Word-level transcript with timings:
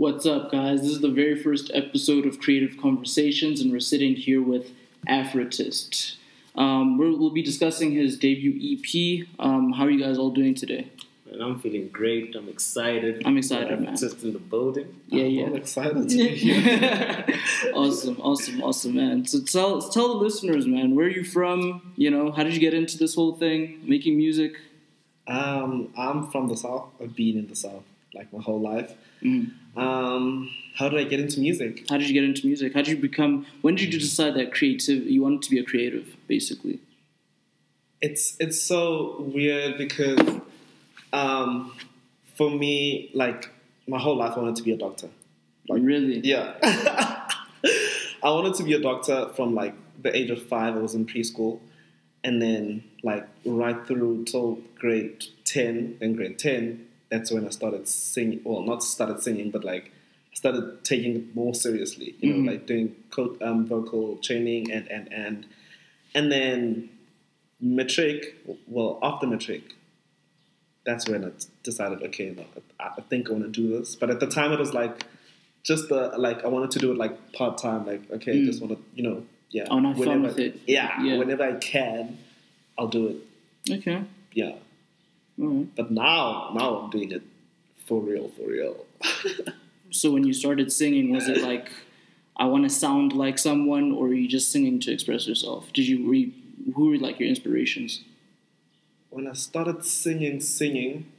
What's 0.00 0.24
up, 0.24 0.50
guys? 0.50 0.80
This 0.80 0.92
is 0.92 1.02
the 1.02 1.10
very 1.10 1.36
first 1.36 1.70
episode 1.74 2.24
of 2.24 2.40
Creative 2.40 2.74
Conversations, 2.80 3.60
and 3.60 3.70
we're 3.70 3.80
sitting 3.80 4.14
here 4.14 4.40
with 4.40 4.72
Afratist. 5.06 6.16
Um, 6.54 6.96
we 6.96 7.14
will 7.14 7.28
be 7.28 7.42
discussing 7.42 7.92
his 7.92 8.16
debut 8.16 8.54
EP. 8.62 9.28
Um, 9.38 9.72
how 9.72 9.84
are 9.84 9.90
you 9.90 10.02
guys 10.02 10.16
all 10.16 10.30
doing 10.30 10.54
today? 10.54 10.90
And 11.30 11.42
I'm 11.42 11.60
feeling 11.60 11.88
great. 11.88 12.34
I'm 12.34 12.48
excited. 12.48 13.20
I'm 13.26 13.36
excited, 13.36 13.78
man. 13.78 13.94
Just 13.94 14.22
in 14.22 14.32
the 14.32 14.38
building. 14.38 14.88
Yeah, 15.08 15.24
I'm 15.24 15.52
yeah. 15.52 15.58
excited 15.58 16.08
to 16.08 16.16
be 16.16 16.28
here. 16.34 17.26
awesome, 17.74 18.18
awesome, 18.22 18.62
awesome, 18.62 18.94
man. 18.94 19.26
So 19.26 19.42
tell 19.42 19.82
tell 19.82 20.08
the 20.08 20.24
listeners, 20.24 20.66
man, 20.66 20.94
where 20.94 21.08
are 21.08 21.10
you 21.10 21.24
from? 21.24 21.92
You 21.96 22.10
know, 22.10 22.32
how 22.32 22.42
did 22.42 22.54
you 22.54 22.60
get 22.60 22.72
into 22.72 22.96
this 22.96 23.16
whole 23.16 23.34
thing, 23.34 23.82
making 23.82 24.16
music? 24.16 24.54
Um, 25.28 25.92
I'm 25.94 26.30
from 26.30 26.48
the 26.48 26.56
south. 26.56 26.88
I've 27.02 27.14
been 27.14 27.36
in 27.36 27.48
the 27.48 27.54
south 27.54 27.84
like 28.14 28.32
my 28.32 28.42
whole 28.42 28.60
life. 28.60 28.94
Mm. 29.22 29.52
Um, 29.76 30.50
how 30.76 30.88
did 30.88 31.00
I 31.00 31.04
get 31.04 31.20
into 31.20 31.40
music? 31.40 31.84
How 31.88 31.98
did 31.98 32.08
you 32.08 32.14
get 32.14 32.24
into 32.24 32.46
music? 32.46 32.74
How 32.74 32.82
did 32.82 32.88
you 32.88 32.96
become? 32.96 33.46
When 33.60 33.74
did 33.74 33.92
you 33.92 34.00
decide 34.00 34.34
that 34.34 34.52
creative? 34.52 35.06
You 35.06 35.22
wanted 35.22 35.42
to 35.42 35.50
be 35.50 35.58
a 35.58 35.64
creative, 35.64 36.16
basically. 36.26 36.80
It's 38.00 38.36
it's 38.40 38.60
so 38.60 39.16
weird 39.20 39.76
because 39.76 40.40
um, 41.12 41.76
for 42.36 42.50
me, 42.50 43.10
like 43.14 43.50
my 43.86 43.98
whole 43.98 44.16
life, 44.16 44.32
I 44.36 44.40
wanted 44.40 44.56
to 44.56 44.62
be 44.62 44.72
a 44.72 44.76
doctor. 44.76 45.08
Like, 45.68 45.82
really? 45.82 46.20
Yeah. 46.20 46.54
I 48.22 48.30
wanted 48.30 48.54
to 48.54 48.64
be 48.64 48.74
a 48.74 48.80
doctor 48.80 49.30
from 49.34 49.54
like 49.54 49.74
the 50.00 50.14
age 50.16 50.30
of 50.30 50.42
five. 50.42 50.74
I 50.76 50.78
was 50.78 50.94
in 50.94 51.06
preschool, 51.06 51.60
and 52.24 52.40
then 52.40 52.84
like 53.02 53.26
right 53.44 53.86
through 53.86 54.24
till 54.24 54.58
grade 54.78 55.24
ten. 55.44 55.96
Then 56.00 56.14
grade 56.14 56.38
ten, 56.38 56.86
that's 57.10 57.30
when 57.32 57.44
I 57.46 57.50
started 57.50 57.88
singing. 57.88 58.40
Well, 58.44 58.62
not 58.62 58.82
started 58.82 59.22
singing, 59.22 59.50
but 59.50 59.64
like 59.64 59.92
started 60.32 60.84
taking 60.84 61.16
it 61.16 61.34
more 61.34 61.54
seriously. 61.54 62.14
You 62.20 62.32
know, 62.32 62.38
Mhm. 62.42 62.46
like 62.52 62.66
doing 62.66 62.94
co- 63.10 63.36
um, 63.42 63.66
vocal 63.66 64.16
training 64.18 64.70
and 64.70 64.86
and 64.90 65.12
and 65.12 65.46
and 66.14 66.30
then 66.32 66.88
matric. 67.60 68.36
Well, 68.66 68.98
after 69.02 69.26
matric, 69.26 69.74
that's 70.84 71.08
when 71.08 71.24
I 71.24 71.30
decided. 71.62 72.02
Okay, 72.02 72.30
no, 72.36 72.44
I, 72.78 72.90
I 72.98 73.00
think 73.02 73.28
I 73.28 73.32
want 73.32 73.44
to 73.44 73.50
do 73.50 73.76
this. 73.78 73.96
But 73.96 74.10
at 74.10 74.20
the 74.20 74.26
time, 74.26 74.52
it 74.52 74.58
was 74.58 74.72
like 74.74 75.06
just 75.62 75.88
the 75.88 76.12
like 76.16 76.44
I 76.44 76.48
wanted 76.48 76.70
to 76.72 76.78
do 76.78 76.92
it 76.92 76.96
like 76.96 77.32
part 77.32 77.58
time. 77.58 77.86
Like 77.86 78.10
okay, 78.10 78.36
Mm. 78.38 78.44
just 78.46 78.60
want 78.62 78.72
to 78.76 78.78
you 78.94 79.02
know 79.02 79.26
yeah. 79.50 79.64
Oh, 79.70 79.80
fun 79.82 79.94
whenever- 79.98 80.22
with 80.28 80.38
it. 80.38 80.60
Yeah, 80.66 81.02
Yeah. 81.02 81.18
whenever 81.18 81.42
I 81.42 81.54
can, 81.54 82.18
I'll 82.78 82.86
do 82.88 83.08
it. 83.08 83.16
Okay. 83.78 84.02
Yeah. 84.32 84.52
All 85.40 85.48
right. 85.48 85.76
But 85.76 85.90
now, 85.90 86.50
now 86.54 86.76
I'm 86.76 86.90
doing 86.90 87.12
it 87.12 87.22
for 87.86 88.00
real, 88.00 88.28
for 88.30 88.42
real. 88.42 88.86
So 89.92 90.12
when 90.12 90.22
you 90.22 90.32
started 90.32 90.70
singing, 90.70 91.12
was 91.12 91.26
it 91.26 91.42
like, 91.42 91.68
I 92.36 92.44
want 92.44 92.62
to 92.62 92.70
sound 92.70 93.12
like 93.12 93.38
someone, 93.38 93.90
or 93.90 94.06
were 94.06 94.14
you 94.14 94.28
just 94.28 94.52
singing 94.52 94.78
to 94.82 94.92
express 94.92 95.26
yourself? 95.26 95.72
Did 95.72 95.88
you, 95.88 96.06
were 96.06 96.14
you 96.14 96.32
who 96.76 96.90
were 96.90 96.96
like 96.96 97.18
your 97.18 97.28
inspirations? 97.28 98.00
when 99.10 99.26
I 99.26 99.32
started 99.32 99.84
singing, 99.84 100.40
singing, 100.40 101.10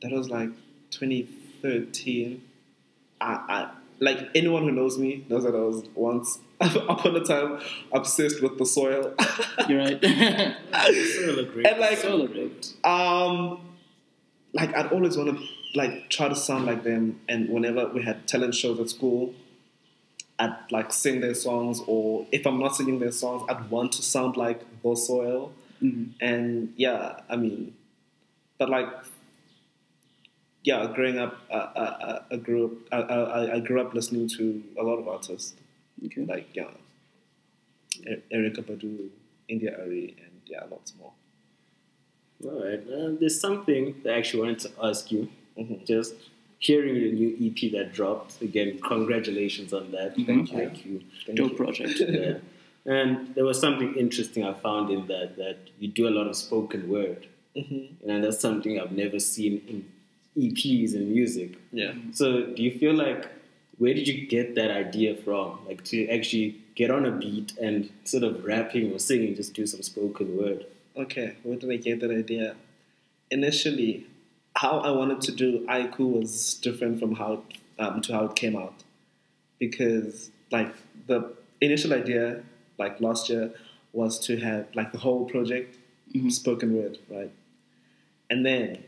that 0.00 0.12
was 0.12 0.30
like 0.30 0.50
2013. 0.90 2.42
I, 3.20 3.26
I 3.26 3.70
like 3.98 4.30
anyone 4.34 4.62
who 4.62 4.72
knows 4.72 4.98
me 4.98 5.26
knows 5.28 5.44
that 5.44 5.54
I 5.54 5.60
was 5.60 5.84
once 5.94 6.38
upon 6.88 7.16
a 7.16 7.20
time 7.24 7.60
obsessed 7.92 8.42
with 8.42 8.58
the 8.58 8.66
soil. 8.66 9.14
You're 9.68 9.78
right. 9.80 10.00
Soil 11.14 11.44
great. 11.46 11.66
and 11.66 11.80
like 11.80 11.98
Solar 11.98 12.28
great. 12.28 12.72
Um, 12.84 13.60
like 14.54 14.74
I'd 14.76 14.92
always 14.92 15.16
want 15.16 15.38
to 15.38 15.44
like 15.74 16.08
try 16.10 16.28
to 16.28 16.36
sound 16.36 16.66
like 16.66 16.84
them, 16.84 17.20
and 17.28 17.48
whenever 17.48 17.88
we 17.88 18.02
had 18.02 18.26
talent 18.28 18.54
shows 18.54 18.78
at 18.80 18.90
school, 18.90 19.34
I'd 20.38 20.56
like 20.70 20.92
sing 20.92 21.20
their 21.20 21.34
songs, 21.34 21.80
or 21.86 22.26
if 22.32 22.46
I'm 22.46 22.58
not 22.60 22.76
singing 22.76 22.98
their 22.98 23.12
songs, 23.12 23.42
I'd 23.48 23.70
want 23.70 23.92
to 23.92 24.02
sound 24.02 24.36
like 24.36 24.60
the 24.82 24.94
soil. 24.96 25.52
Mhm. 25.82 26.10
And 26.20 26.72
yeah, 26.76 27.20
I 27.28 27.36
mean, 27.36 27.74
but 28.58 28.68
like, 28.70 28.88
yeah, 30.64 30.86
growing 30.94 31.18
up, 31.18 31.38
uh, 31.50 31.54
uh, 31.54 32.22
I, 32.30 32.34
I 32.34 32.36
grew 32.38 32.66
up, 32.66 32.72
I, 32.92 33.14
I, 33.14 33.54
I 33.54 33.60
grew 33.60 33.80
up 33.80 33.94
listening 33.94 34.28
to 34.28 34.62
a 34.78 34.82
lot 34.82 34.98
of 34.98 35.08
artists, 35.08 35.54
Okay. 36.06 36.24
like 36.24 36.48
yeah, 36.54 36.70
Erykah 38.32 38.62
Badu, 38.64 39.08
India.Arie, 39.48 40.14
and 40.18 40.32
there 40.46 40.46
yeah, 40.46 40.64
lots 40.70 40.94
more. 40.98 41.12
All 42.44 42.64
right. 42.64 42.80
Uh, 42.80 43.12
there's 43.20 43.40
something 43.40 43.94
that 44.02 44.14
I 44.14 44.18
actually 44.18 44.40
wanted 44.40 44.58
to 44.60 44.70
ask 44.82 45.12
you. 45.12 45.28
Mhm. 45.56 45.86
Just 45.86 46.14
hearing 46.58 46.94
the 46.94 47.12
new 47.12 47.36
EP 47.40 47.68
that 47.72 47.92
dropped. 47.92 48.40
Again, 48.42 48.78
congratulations 48.80 49.72
on 49.72 49.90
that. 49.92 50.14
Thank 50.16 50.50
you. 50.52 50.58
Thank 50.58 50.84
you. 50.86 51.02
Thank 51.26 51.38
Dope 51.38 51.50
you. 51.52 51.56
project. 51.56 52.00
Yeah. 52.00 52.38
And 52.84 53.32
there 53.36 53.44
was 53.44 53.60
something 53.60 53.94
interesting 53.94 54.42
I 54.44 54.54
found 54.54 54.90
in 54.90 55.06
that 55.06 55.36
that 55.36 55.58
you 55.78 55.86
do 55.86 56.08
a 56.08 56.14
lot 56.18 56.26
of 56.26 56.34
spoken 56.34 56.88
word, 56.88 57.28
Mhm. 57.56 57.88
and 58.08 58.24
that's 58.24 58.40
something 58.40 58.80
I've 58.80 58.90
never 59.04 59.20
seen 59.20 59.62
in 59.68 59.84
EPs 60.36 60.94
and 60.96 61.08
music. 61.12 61.50
Yeah. 61.72 61.92
So, 62.12 62.26
do 62.46 62.60
you 62.60 62.72
feel 62.78 62.94
like 62.94 63.28
where 63.82 63.94
did 63.94 64.06
you 64.06 64.26
get 64.28 64.54
that 64.54 64.70
idea 64.70 65.12
from? 65.16 65.58
Like 65.66 65.82
to 65.86 66.08
actually 66.08 66.56
get 66.76 66.88
on 66.88 67.04
a 67.04 67.10
beat 67.10 67.52
and 67.60 67.90
sort 68.04 68.22
of 68.22 68.44
rapping 68.44 68.92
or 68.92 68.98
singing, 69.00 69.34
just 69.34 69.54
do 69.54 69.66
some 69.66 69.82
spoken 69.82 70.36
word. 70.38 70.66
Okay, 70.96 71.34
where 71.42 71.56
did 71.56 71.68
I 71.68 71.76
get 71.76 71.98
that 72.00 72.12
idea? 72.12 72.54
Initially, 73.32 74.06
how 74.54 74.78
I 74.78 74.90
wanted 74.92 75.20
to 75.22 75.32
do 75.32 75.66
Aiku 75.66 76.04
was 76.18 76.54
different 76.54 77.00
from 77.00 77.16
how 77.16 77.42
um, 77.80 78.00
to 78.02 78.12
how 78.12 78.26
it 78.26 78.36
came 78.36 78.54
out, 78.54 78.84
because 79.58 80.30
like 80.52 80.72
the 81.08 81.32
initial 81.60 81.92
idea, 81.92 82.42
like 82.78 83.00
last 83.00 83.28
year, 83.30 83.50
was 83.92 84.20
to 84.26 84.36
have 84.36 84.66
like 84.74 84.92
the 84.92 84.98
whole 84.98 85.24
project 85.24 85.76
Mhm. 86.14 86.30
spoken 86.30 86.76
word, 86.76 86.98
right? 87.08 87.32
And 88.30 88.46
then 88.46 88.84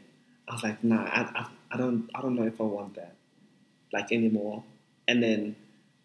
I 0.46 0.54
was 0.54 0.62
like, 0.62 0.84
nah, 0.84 1.04
I, 1.18 1.20
I, 1.40 1.46
I 1.72 1.76
don't 1.78 2.08
I 2.14 2.20
don't 2.22 2.36
know 2.36 2.46
if 2.46 2.60
I 2.60 2.64
want 2.64 2.94
that 2.94 3.14
like 3.92 4.12
anymore. 4.12 4.62
And 5.06 5.22
then 5.22 5.56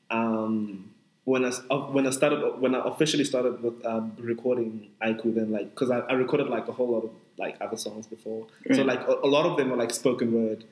um, 0.10 0.92
when 1.26 1.46
I 1.46 1.52
when 1.52 2.08
I 2.08 2.10
started 2.10 2.60
when 2.60 2.74
I 2.74 2.82
officially 2.88 3.24
started 3.24 3.62
with 3.62 3.86
um, 3.86 4.14
recording 4.20 4.90
Aiku, 5.02 5.34
then 5.34 5.52
like 5.52 5.70
because 5.70 5.92
I, 5.92 6.00
I 6.00 6.14
recorded 6.14 6.48
like 6.48 6.68
a 6.68 6.72
whole 6.72 6.90
lot 6.90 7.04
of 7.04 7.12
like 7.38 7.56
other 7.62 7.78
songs 7.78 8.08
before, 8.08 8.48
so 8.74 8.82
like 8.82 9.00
a, 9.08 9.14
a 9.24 9.28
lot 9.28 9.46
of 9.46 9.56
them 9.56 9.70
were 9.70 9.78
like 9.78 9.92
spoken 9.92 10.34
word, 10.34 10.66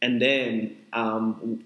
and 0.00 0.20
then 0.20 0.76
um, 0.92 1.62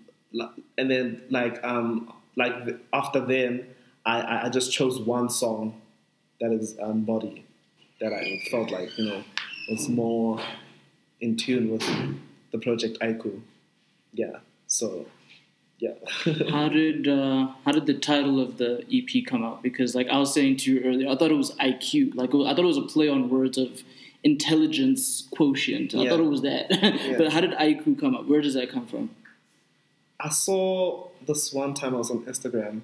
and 0.76 0.91
then 0.91 1.22
like 1.31 1.62
um, 1.64 2.12
like 2.37 2.64
the, 2.64 2.81
after 2.93 3.20
then 3.20 3.66
I, 4.04 4.20
I 4.20 4.47
I 4.47 4.48
just 4.48 4.72
chose 4.72 4.98
one 4.98 5.31
song 5.31 5.81
that 6.41 6.50
is 6.53 6.76
um, 6.82 7.04
body 7.04 7.47
that 8.00 8.12
I 8.12 8.43
felt 8.50 8.70
like 8.70 8.98
you 8.98 9.06
know 9.06 9.25
was 9.70 9.88
more 9.88 10.41
in 11.20 11.37
tune 11.37 11.70
with 11.70 11.88
the 12.50 12.59
project 12.59 12.98
Aiku, 13.00 13.41
yeah. 14.12 14.38
So 14.66 15.06
yeah. 15.84 16.50
how 16.50 16.68
did 16.78 17.06
uh, 17.08 17.48
how 17.64 17.72
did 17.72 17.86
the 17.86 17.94
title 17.94 18.40
of 18.40 18.58
the 18.58 18.72
EP 18.92 19.24
come 19.26 19.42
out? 19.44 19.62
Because 19.62 19.94
like 19.94 20.08
I 20.08 20.18
was 20.18 20.32
saying 20.32 20.56
to 20.58 20.72
you 20.72 20.80
earlier, 20.88 21.08
I 21.10 21.16
thought 21.16 21.30
it 21.30 21.36
was 21.44 21.52
IQ. 21.56 22.14
Like 22.14 22.30
I 22.30 22.52
thought 22.54 22.64
it 22.68 22.72
was 22.74 22.82
a 22.86 22.88
play 22.94 23.08
on 23.08 23.28
words 23.28 23.58
of 23.58 23.82
intelligence 24.22 25.28
quotient. 25.36 25.94
I 25.94 25.98
Yeah. 25.98 26.10
thought 26.10 26.20
it 26.20 26.32
was 26.36 26.42
that. 26.42 26.68
but 27.18 27.32
how 27.32 27.40
did 27.40 27.52
IQ 27.52 28.00
come 28.00 28.14
up? 28.14 28.26
Where 28.26 28.40
does 28.40 28.54
that 28.54 28.70
come 28.70 28.86
from? 28.86 29.10
I 30.18 30.30
saw 30.30 31.08
this 31.26 31.52
one 31.52 31.74
time 31.74 31.94
I 31.94 31.98
was 31.98 32.10
on 32.10 32.24
Instagram 32.24 32.80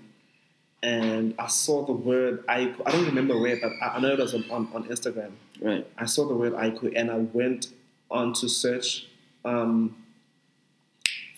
and 0.82 1.34
I 1.38 1.46
saw 1.46 1.84
the 1.86 1.92
word 1.92 2.44
Aiku. 2.46 2.82
I 2.86 2.90
don't 2.92 3.06
remember 3.06 3.38
where, 3.38 3.56
but 3.60 3.72
I 3.82 3.96
I 3.96 4.00
know 4.00 4.12
it 4.12 4.18
was 4.18 4.34
on, 4.34 4.44
on, 4.50 4.68
on 4.74 4.84
Instagram. 4.84 5.32
Right. 5.60 5.86
I 5.96 6.06
saw 6.06 6.26
the 6.26 6.34
word 6.34 6.52
IQ 6.54 6.92
and 6.96 7.10
I 7.10 7.18
went 7.18 7.68
on 8.10 8.32
to 8.34 8.48
search 8.48 9.06
um, 9.44 9.96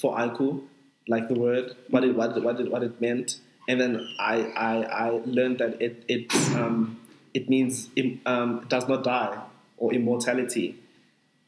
for 0.00 0.16
Aiku, 0.16 0.62
like 1.08 1.28
the 1.28 1.34
word, 1.34 1.74
what 1.88 2.04
it, 2.04 2.14
what 2.14 2.36
it, 2.36 2.42
what 2.42 2.60
it, 2.60 2.70
what 2.70 2.82
it 2.82 3.00
meant. 3.00 3.38
And 3.68 3.80
then 3.80 4.08
I, 4.18 4.42
I, 4.56 4.82
I 4.82 5.08
learned 5.24 5.58
that 5.58 5.80
it, 5.80 6.04
it, 6.08 6.34
um, 6.56 7.00
it 7.32 7.48
means 7.48 7.88
um, 8.26 8.60
it 8.62 8.68
does 8.68 8.88
not 8.88 9.04
die 9.04 9.40
or 9.76 9.92
immortality. 9.92 10.78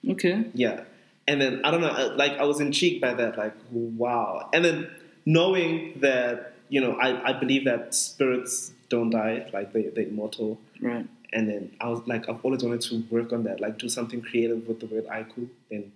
Okay. 0.08 0.44
Yeah. 0.54 0.84
And 1.26 1.40
then 1.40 1.60
I 1.64 1.70
don't 1.70 1.80
know, 1.80 2.14
like 2.16 2.32
I 2.32 2.44
was 2.44 2.60
intrigued 2.60 3.00
by 3.00 3.14
that, 3.14 3.38
like 3.38 3.54
wow. 3.70 4.48
And 4.52 4.64
then 4.64 4.90
knowing 5.24 5.98
that 6.00 6.54
you 6.68 6.80
know, 6.80 6.92
I, 6.92 7.30
I 7.30 7.32
believe 7.32 7.64
that 7.66 7.94
spirits 7.94 8.72
don't 8.88 9.10
die, 9.10 9.48
like 9.52 9.72
they 9.72 9.82
they're 9.82 10.04
immortal. 10.04 10.58
Right. 10.80 11.06
And 11.32 11.48
then 11.48 11.76
I 11.80 11.88
was 11.88 12.06
like, 12.06 12.28
I've 12.28 12.44
always 12.44 12.62
wanted 12.62 12.80
to 12.82 13.04
work 13.10 13.32
on 13.32 13.44
that, 13.44 13.60
like 13.60 13.78
do 13.78 13.88
something 13.88 14.22
creative 14.22 14.66
with 14.68 14.80
the 14.80 14.86
word 14.86 15.06
aiku. 15.06 15.48
Then 15.70 15.92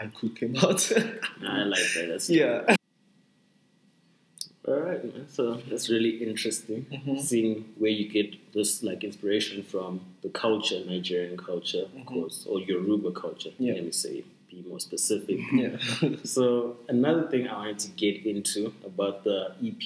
aiku 0.00 0.34
came 0.38 0.56
out. 0.56 0.80
I 1.46 1.64
like 1.64 1.80
that. 1.94 2.06
That's 2.08 2.30
yeah. 2.30 2.74
All 4.68 4.74
right, 4.80 5.02
man. 5.04 5.26
So 5.28 5.54
that's 5.70 5.88
really 5.88 6.14
interesting. 6.28 6.86
Mhm. 6.92 7.20
Seeing 7.20 7.64
where 7.78 7.90
you 7.90 8.08
get 8.08 8.52
this 8.52 8.82
like 8.82 9.04
inspiration 9.04 9.62
from 9.62 10.00
the 10.22 10.28
culture, 10.28 10.80
Nigerian 10.84 11.36
culture, 11.36 11.82
of 11.82 11.92
Mhm. 11.92 12.06
course, 12.06 12.44
or 12.50 12.60
Yoruba 12.60 13.12
culture. 13.12 13.52
Yeah. 13.58 13.74
Let 13.74 13.84
me 13.84 13.92
say, 13.92 14.24
be 14.50 14.64
more 14.68 14.80
specific. 14.80 15.38
Yeah. 15.62 15.76
So 16.24 16.76
another 16.88 17.24
thing 17.30 17.46
I 17.46 17.56
wanted 17.58 17.78
to 17.86 17.90
get 18.04 18.26
into 18.26 18.72
about 18.84 19.22
the 19.24 19.38
EP 19.62 19.84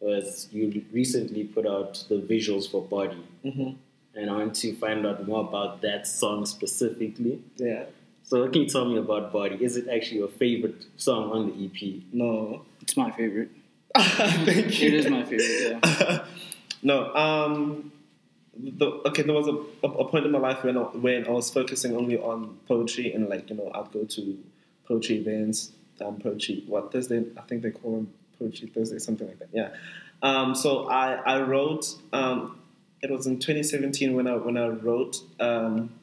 was 0.00 0.48
you 0.52 0.84
recently 0.92 1.44
put 1.44 1.66
out 1.66 2.04
the 2.10 2.16
visuals 2.32 2.70
for 2.70 2.82
Body, 2.82 3.22
hmm 3.42 3.70
and 4.12 4.28
I 4.28 4.32
want 4.36 4.54
to 4.56 4.74
find 4.74 5.06
out 5.06 5.24
more 5.26 5.40
about 5.48 5.80
that 5.82 6.06
song 6.06 6.44
specifically. 6.44 7.40
Yeah. 7.56 7.84
So 8.30 8.42
what 8.42 8.52
can 8.52 8.62
you 8.62 8.68
tell 8.68 8.84
me 8.84 8.96
about 8.96 9.32
Body? 9.32 9.56
Is 9.60 9.76
it 9.76 9.88
actually 9.88 10.18
your 10.18 10.28
favorite 10.28 10.84
song 10.96 11.32
on 11.32 11.50
the 11.50 11.66
EP? 11.66 12.00
No. 12.12 12.62
It's 12.80 12.96
my 12.96 13.10
favorite. 13.10 13.50
Thank 13.98 14.80
you. 14.80 14.86
It 14.86 14.94
is 14.94 15.10
my 15.10 15.24
favorite. 15.24 15.80
Yeah. 15.82 16.24
no. 16.84 17.12
Um. 17.12 17.90
The, 18.56 18.86
okay, 19.06 19.22
there 19.22 19.34
was 19.34 19.48
a, 19.48 19.56
a, 19.84 19.90
a 19.90 20.08
point 20.08 20.26
in 20.26 20.32
my 20.32 20.38
life 20.38 20.62
when 20.62 20.76
I, 20.76 20.82
when 20.82 21.26
I 21.26 21.30
was 21.30 21.50
focusing 21.50 21.96
only 21.96 22.18
on 22.18 22.58
poetry 22.68 23.12
and 23.12 23.28
like 23.28 23.48
you 23.48 23.56
know 23.56 23.70
I'd 23.74 23.90
go 23.90 24.04
to 24.04 24.38
poetry 24.86 25.16
events, 25.16 25.72
um, 26.00 26.18
poetry 26.18 26.62
what 26.66 26.92
Thursday 26.92 27.24
I 27.36 27.40
think 27.42 27.62
they 27.62 27.70
call 27.70 27.96
them 27.96 28.12
poetry 28.38 28.68
Thursday 28.68 28.98
something 28.98 29.26
like 29.26 29.38
that. 29.38 29.48
Yeah. 29.52 29.70
Um, 30.22 30.54
so 30.54 30.88
I 30.88 31.14
I 31.14 31.40
wrote 31.40 31.96
um, 32.12 32.60
it 33.02 33.10
was 33.10 33.26
in 33.26 33.38
2017 33.38 34.14
when 34.14 34.26
I 34.26 34.36
when 34.36 34.56
I 34.56 34.68
wrote 34.68 35.16
um, 35.40 35.94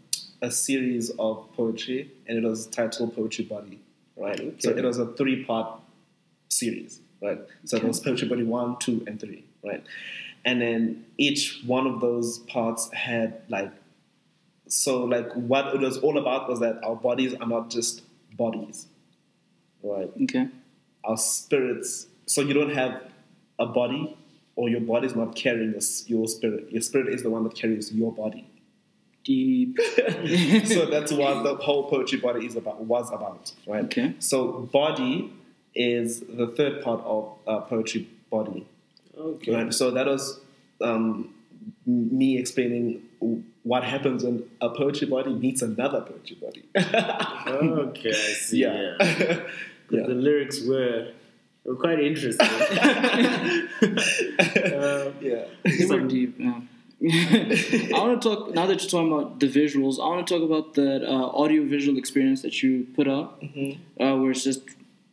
a 0.42 0.52
series 0.52 1.10
of 1.18 1.48
poetry 1.54 2.12
and 2.28 2.38
it 2.38 2.48
was 2.48 2.68
titled 2.68 3.16
Poetry 3.16 3.46
Body. 3.46 3.80
Right. 4.16 4.62
So 4.62 4.72
it 4.72 4.84
was 4.84 4.98
a 4.98 5.08
three 5.14 5.44
part 5.44 5.80
series. 6.50 7.02
Right. 7.22 7.40
So 7.66 7.78
it 7.78 7.84
was 7.84 8.00
Poetry 8.00 8.28
Body 8.28 8.44
one, 8.44 8.78
two, 8.80 9.04
and 9.08 9.20
three. 9.20 9.46
Right 9.64 9.84
and 10.48 10.62
then 10.62 11.06
each 11.18 11.62
one 11.66 11.86
of 11.86 12.00
those 12.00 12.40
parts 12.40 12.92
had 12.94 13.42
like 13.50 13.72
so 14.68 15.04
like 15.04 15.32
what 15.34 15.76
it 15.76 15.82
was 15.82 15.98
all 15.98 16.18
about 16.18 16.50
was 16.50 16.62
that 16.62 16.82
our 16.84 16.96
bodies 16.96 17.34
are 17.36 17.48
not 17.48 17.70
just 17.70 18.02
bodies 18.38 18.88
right 19.84 20.10
Okay. 20.24 20.48
our 21.04 21.18
spirits 21.18 22.08
so 22.26 22.42
you 22.42 22.54
don't 22.54 22.74
have 22.74 23.04
a 23.60 23.66
body 23.66 24.18
or 24.56 24.70
your 24.70 24.82
body 24.82 25.08
is 25.08 25.16
not 25.16 25.36
carrying 25.36 25.72
your, 25.72 25.82
your 26.08 26.28
spirit 26.28 26.72
your 26.72 26.82
spirit 26.82 27.14
is 27.14 27.24
the 27.24 27.30
one 27.30 27.44
that 27.44 27.56
carries 27.56 27.92
your 27.92 28.14
body 28.14 28.48
Deep. 29.28 29.78
so 30.74 30.86
that's 30.86 31.12
what 31.12 31.44
the 31.44 31.56
whole 31.62 31.90
poetry 31.90 32.18
body 32.20 32.46
is 32.46 32.56
about 32.56 32.80
was 32.86 33.12
about 33.12 33.52
right 33.68 33.84
Okay. 33.86 34.14
so 34.20 34.70
body 34.72 35.34
is 35.76 36.22
the 36.22 36.48
third 36.48 36.82
part 36.82 37.02
of 37.04 37.34
uh, 37.46 37.60
poetry 37.62 38.08
body 38.32 38.66
Okay. 39.20 39.52
Right. 39.56 39.74
So 39.74 39.90
that 39.92 40.06
was 40.06 40.40
um, 40.80 41.34
me 41.88 42.38
explaining 42.38 43.02
what 43.64 43.84
happens 43.84 44.24
when 44.24 44.44
a 44.62 44.70
poetry 44.70 45.08
body 45.08 45.34
meets 45.34 45.62
another 45.64 46.02
poetry 46.02 46.38
body. 46.40 46.64
Okay, 47.48 48.12
I 48.12 48.14
see. 48.14 48.60
yeah. 48.60 48.96
Yeah. 49.02 49.40
Yeah. 49.90 50.06
The 50.06 50.14
lyrics 50.28 50.62
were 50.66 51.12
were 51.66 51.76
quite 51.76 52.00
interesting. 52.00 52.46
Uh, 53.88 55.12
yeah. 55.22 55.46
They 55.64 55.86
were 55.86 55.88
Some- 55.88 56.08
deep. 56.08 56.36
Yeah. 56.38 56.60
I 57.00 57.90
want 57.94 58.22
to 58.22 58.28
talk 58.30 58.54
now 58.56 58.66
that 58.66 58.82
you're 58.82 58.90
talking 58.90 59.12
about 59.14 59.40
the 59.40 59.48
visuals. 59.48 60.00
I 60.00 60.08
want 60.08 60.26
to 60.26 60.34
talk 60.34 60.44
about 60.44 60.74
that 60.76 61.04
uh, 61.08 61.28
audio 61.28 61.64
visual 61.64 61.98
experience 61.98 62.42
that 62.42 62.64
you 62.64 62.88
put 62.96 63.08
out, 63.08 63.40
Mhm. 63.42 63.78
uh, 64.00 64.18
where 64.18 64.32
it's 64.32 64.44
just, 64.44 64.62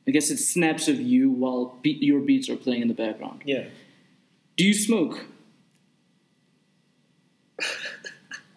I 0.08 0.10
guess 0.10 0.30
it's 0.30 0.46
snaps 0.48 0.88
of 0.88 0.98
you 1.00 1.30
while 1.30 1.76
beat, 1.82 2.02
your 2.02 2.20
beats 2.20 2.48
are 2.48 2.56
playing 2.56 2.82
in 2.82 2.88
the 2.88 2.94
background. 2.94 3.42
Yeah. 3.44 3.64
Do 4.56 4.64
you 4.64 4.72
smoke? 4.74 5.26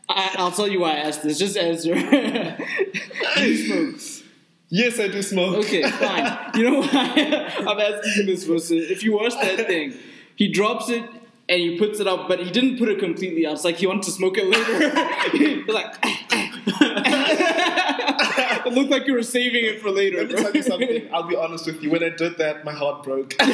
I, 0.09 0.35
I'll 0.37 0.51
tell 0.51 0.67
you 0.67 0.79
why 0.79 0.91
I 0.91 0.95
asked 0.99 1.21
this. 1.23 1.37
Just 1.37 1.57
answer. 1.57 1.93
do 3.35 3.43
you 3.49 3.57
smoke? 3.57 4.23
Yes, 4.69 4.99
I 4.99 5.07
do 5.09 5.21
smoke. 5.21 5.65
Okay, 5.65 5.83
fine. 5.89 6.51
You 6.55 6.63
know 6.71 6.81
why 6.81 7.53
I'm 7.59 7.79
asking 7.79 8.13
you 8.17 8.23
this, 8.25 8.47
Wilson? 8.47 8.77
If 8.77 9.03
you 9.03 9.13
watch 9.13 9.33
that 9.33 9.67
thing, 9.67 9.93
he 10.35 10.47
drops 10.51 10.89
it 10.89 11.03
and 11.49 11.59
he 11.59 11.77
puts 11.77 11.99
it 11.99 12.07
up, 12.07 12.27
but 12.27 12.39
he 12.39 12.51
didn't 12.51 12.77
put 12.77 12.89
it 12.89 12.99
completely 12.99 13.45
out. 13.45 13.53
It's 13.53 13.63
like 13.63 13.77
he 13.77 13.87
wanted 13.87 14.03
to 14.03 14.11
smoke 14.11 14.37
it 14.37 14.47
later. 14.47 14.89
he 15.37 15.63
was 15.63 15.75
like, 15.75 15.95
it 18.65 18.73
looked 18.73 18.91
like 18.91 19.07
you 19.07 19.13
were 19.13 19.23
saving 19.23 19.65
it 19.65 19.81
for 19.81 19.89
later. 19.89 20.17
Let 20.17 20.27
me 20.27 20.33
bro. 20.33 20.43
tell 20.43 20.55
you 20.55 20.63
something. 20.63 21.09
I'll 21.13 21.27
be 21.27 21.35
honest 21.35 21.65
with 21.65 21.81
you. 21.81 21.89
When 21.89 22.03
I 22.03 22.09
did 22.09 22.37
that, 22.37 22.65
my 22.65 22.73
heart 22.73 23.03
broke. 23.03 23.35
my 23.39 23.47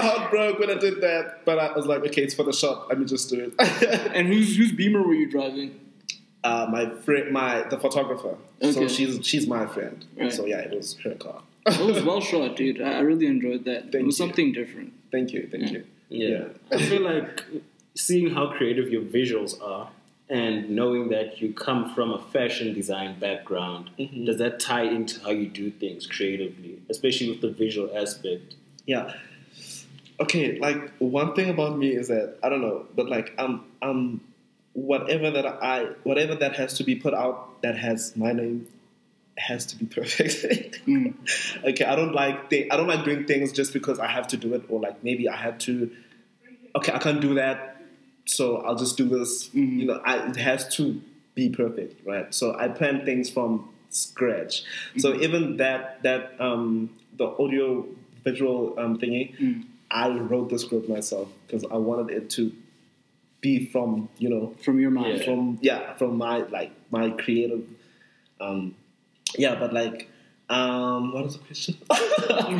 heart 0.00 0.30
broke 0.30 0.58
when 0.58 0.70
I 0.70 0.78
did 0.78 1.00
that, 1.02 1.44
but 1.44 1.58
I 1.58 1.72
was 1.72 1.86
like, 1.86 2.04
okay, 2.06 2.22
it's 2.22 2.34
for 2.34 2.44
the 2.44 2.52
shot. 2.52 2.88
Let 2.88 2.98
me 2.98 3.04
just 3.04 3.28
do 3.28 3.52
it. 3.58 4.12
and 4.14 4.28
whose 4.28 4.56
whose 4.56 4.72
Beamer 4.72 5.02
were 5.02 5.14
you 5.14 5.30
driving? 5.30 5.78
uh, 6.44 6.66
my 6.70 6.88
friend, 7.02 7.32
my 7.32 7.62
the 7.68 7.78
photographer. 7.78 8.36
So 8.62 8.88
she's 8.88 9.26
she's 9.26 9.46
my 9.46 9.66
friend. 9.66 10.04
Right. 10.16 10.32
So 10.32 10.46
yeah, 10.46 10.58
it 10.58 10.74
was 10.74 10.96
her 11.04 11.14
car. 11.14 11.42
It 11.66 11.80
was 11.80 12.02
well 12.02 12.20
shot, 12.20 12.56
dude. 12.56 12.80
I 12.80 12.98
I 12.98 13.00
really 13.00 13.26
enjoyed 13.26 13.64
that. 13.64 13.94
it 13.94 14.04
was 14.04 14.18
you. 14.18 14.24
something 14.26 14.52
different. 14.52 14.92
Thank 15.12 15.32
you, 15.32 15.48
thank 15.50 15.70
you. 15.72 15.84
Yeah. 16.08 16.44
I 16.72 16.78
feel 16.78 17.02
like 17.02 17.44
seeing 17.94 18.30
how 18.30 18.46
creative 18.52 18.88
your 18.90 19.02
visuals 19.02 19.60
are 19.62 19.90
and 20.30 20.70
knowing 20.70 21.08
that 21.10 21.40
you 21.40 21.52
come 21.52 21.94
from 21.94 22.10
a 22.12 22.18
fashion 22.32 22.72
design 22.74 23.18
background, 23.18 23.90
Mhm. 23.98 24.26
does 24.26 24.38
that 24.38 24.60
tie 24.60 24.84
into 24.84 25.20
how 25.20 25.30
you 25.30 25.46
do 25.46 25.70
things 25.70 26.06
creatively, 26.06 26.78
especially 26.88 27.30
with 27.30 27.40
the 27.40 27.50
visual 27.50 27.90
aspect? 27.96 28.54
Yeah. 28.86 29.14
Okay, 30.20 30.58
like 30.58 30.90
one 30.98 31.34
thing 31.34 31.48
about 31.48 31.78
me 31.78 31.88
is 31.94 32.08
that 32.08 32.36
I 32.42 32.48
don't 32.48 32.60
know, 32.60 32.86
but 32.96 33.08
like 33.08 33.32
I'm 33.38 33.64
I'm 33.82 34.20
whatever 34.72 35.30
that 35.30 35.46
I 35.46 35.76
whatever 36.04 36.34
that 36.36 36.56
has 36.56 36.74
to 36.78 36.84
be 36.84 36.94
put 36.96 37.14
out 37.14 37.60
that 37.62 37.76
has 37.78 38.16
my 38.16 38.32
name 38.32 38.66
has 39.38 39.66
to 39.66 39.76
be 39.76 39.86
perfect. 39.86 40.84
Mm. 40.86 41.14
okay, 41.64 41.84
I 41.84 41.94
don't 41.96 42.12
like 42.12 42.50
th- 42.50 42.68
I 42.70 42.76
don't 42.76 42.88
like 42.88 43.04
doing 43.04 43.24
things 43.26 43.52
just 43.52 43.72
because 43.72 43.98
I 43.98 44.06
have 44.06 44.26
to 44.28 44.36
do 44.36 44.54
it 44.54 44.62
or 44.68 44.80
like 44.80 45.02
maybe 45.04 45.28
I 45.28 45.36
had 45.36 45.60
to 45.60 45.90
okay, 46.76 46.92
I 46.92 46.98
can't 46.98 47.20
do 47.20 47.34
that, 47.34 47.80
so 48.26 48.58
I'll 48.58 48.76
just 48.76 48.96
do 48.96 49.08
this. 49.08 49.48
Mhm. 49.50 49.78
You 49.80 49.86
know, 49.86 50.00
I, 50.04 50.28
it 50.28 50.36
has 50.36 50.68
to 50.76 51.00
be 51.34 51.48
perfect, 51.50 52.06
right? 52.06 52.32
So 52.34 52.56
I 52.58 52.68
plan 52.68 53.04
things 53.04 53.30
from 53.30 53.68
scratch. 53.90 54.64
So 54.98 55.14
even 55.20 55.56
that 55.58 56.02
that 56.02 56.32
um, 56.40 56.90
the 57.16 57.24
audio 57.26 57.86
visual 58.24 58.74
um, 58.78 58.98
thingy, 58.98 59.36
Mm. 59.38 59.64
I 59.90 60.08
wrote 60.10 60.50
the 60.50 60.58
script 60.58 60.88
myself 60.88 61.28
because 61.46 61.64
I 61.64 61.76
wanted 61.78 62.14
it 62.14 62.28
to 62.30 62.52
be 63.40 63.66
from 63.66 64.08
you 64.18 64.28
know 64.28 64.54
From 64.64 64.78
your 64.80 64.90
mind. 64.90 65.18
Yeah. 65.18 65.24
from 65.24 65.58
yeah 65.62 65.94
from 65.94 66.18
my 66.18 66.38
like 66.38 66.72
my 66.90 67.10
creative 67.10 67.64
um 68.40 68.74
yeah 69.36 69.54
but 69.54 69.72
like 69.72 70.08
um 70.50 71.12
what 71.12 71.26
is 71.26 71.34
the 71.36 71.44
question 71.44 71.76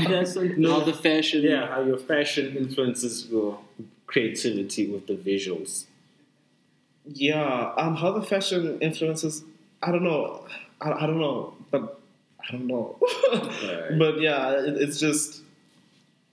That's 0.09 0.37
like, 0.37 0.53
How 0.63 0.81
the 0.81 0.93
fashion. 0.93 1.43
yeah, 1.43 1.67
how 1.69 1.83
your 1.83 1.97
fashion 1.99 2.57
influences 2.57 3.27
your 3.31 3.59
creativity 4.07 4.91
with 4.91 5.07
the 5.07 5.15
visuals. 5.15 5.85
yeah 7.05 7.73
um 7.77 7.97
how 7.97 8.13
the 8.13 8.23
fashion 8.23 8.79
influences 8.81 9.45
I 9.83 9.93
don't 9.93 10.05
know 10.05 10.47
I, 10.81 10.93
I 10.93 11.07
don't 11.07 11.19
know 11.21 11.55
but 11.71 11.99
I 12.47 12.53
don't 12.53 12.67
know 12.67 12.99
Alright. 13.33 13.99
but 13.99 14.21
yeah 14.21 14.53
it, 14.61 14.77
it's 14.83 14.99
just 15.01 15.43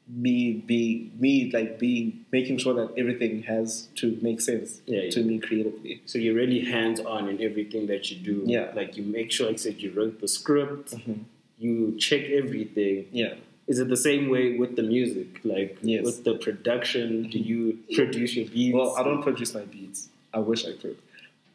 me 0.07 0.53
be 0.53 1.11
me 1.19 1.49
like 1.51 1.79
being 1.79 2.25
making 2.31 2.57
sure 2.59 2.73
that 2.75 2.93
everything 2.97 3.41
has 3.43 3.87
to 3.95 4.17
make 4.21 4.39
sense 4.39 4.81
Yeah, 4.85 5.09
to 5.09 5.19
yeah. 5.21 5.25
me 5.25 5.39
creatively 5.39 6.01
So 6.05 6.19
you're 6.19 6.35
really 6.35 6.59
hands 6.61 6.99
on 6.99 7.27
in 7.27 7.41
everything 7.41 7.87
that 7.87 8.11
you 8.11 8.17
do. 8.17 8.43
Yeah. 8.45 8.71
Like 8.75 8.97
you 8.97 9.03
make 9.03 9.31
sure, 9.31 9.47
like 9.47 9.55
I 9.55 9.57
said, 9.57 9.81
you 9.81 9.91
wrote 9.91 10.21
the 10.21 10.27
script, 10.27 10.91
Mhm. 10.95 11.19
you 11.57 11.95
check 11.97 12.23
everything. 12.29 13.07
yeah 13.11 13.33
Is 13.67 13.79
it 13.79 13.87
the 13.89 13.97
same 13.97 14.29
way 14.29 14.45
with 14.61 14.75
the 14.75 14.83
music? 14.83 15.39
Like 15.43 15.77
Yes. 15.81 16.05
with 16.05 16.23
the 16.23 16.35
production, 16.35 17.07
do 17.33 17.39
you 17.39 17.79
produce 17.95 18.35
your 18.35 18.45
beats? 18.47 18.75
Well, 18.75 18.95
I 18.95 19.01
don't 19.03 19.23
produce 19.23 19.55
my 19.55 19.65
beats. 19.75 20.09
I 20.31 20.39
wish 20.39 20.65
I 20.67 20.73
could. 20.81 20.97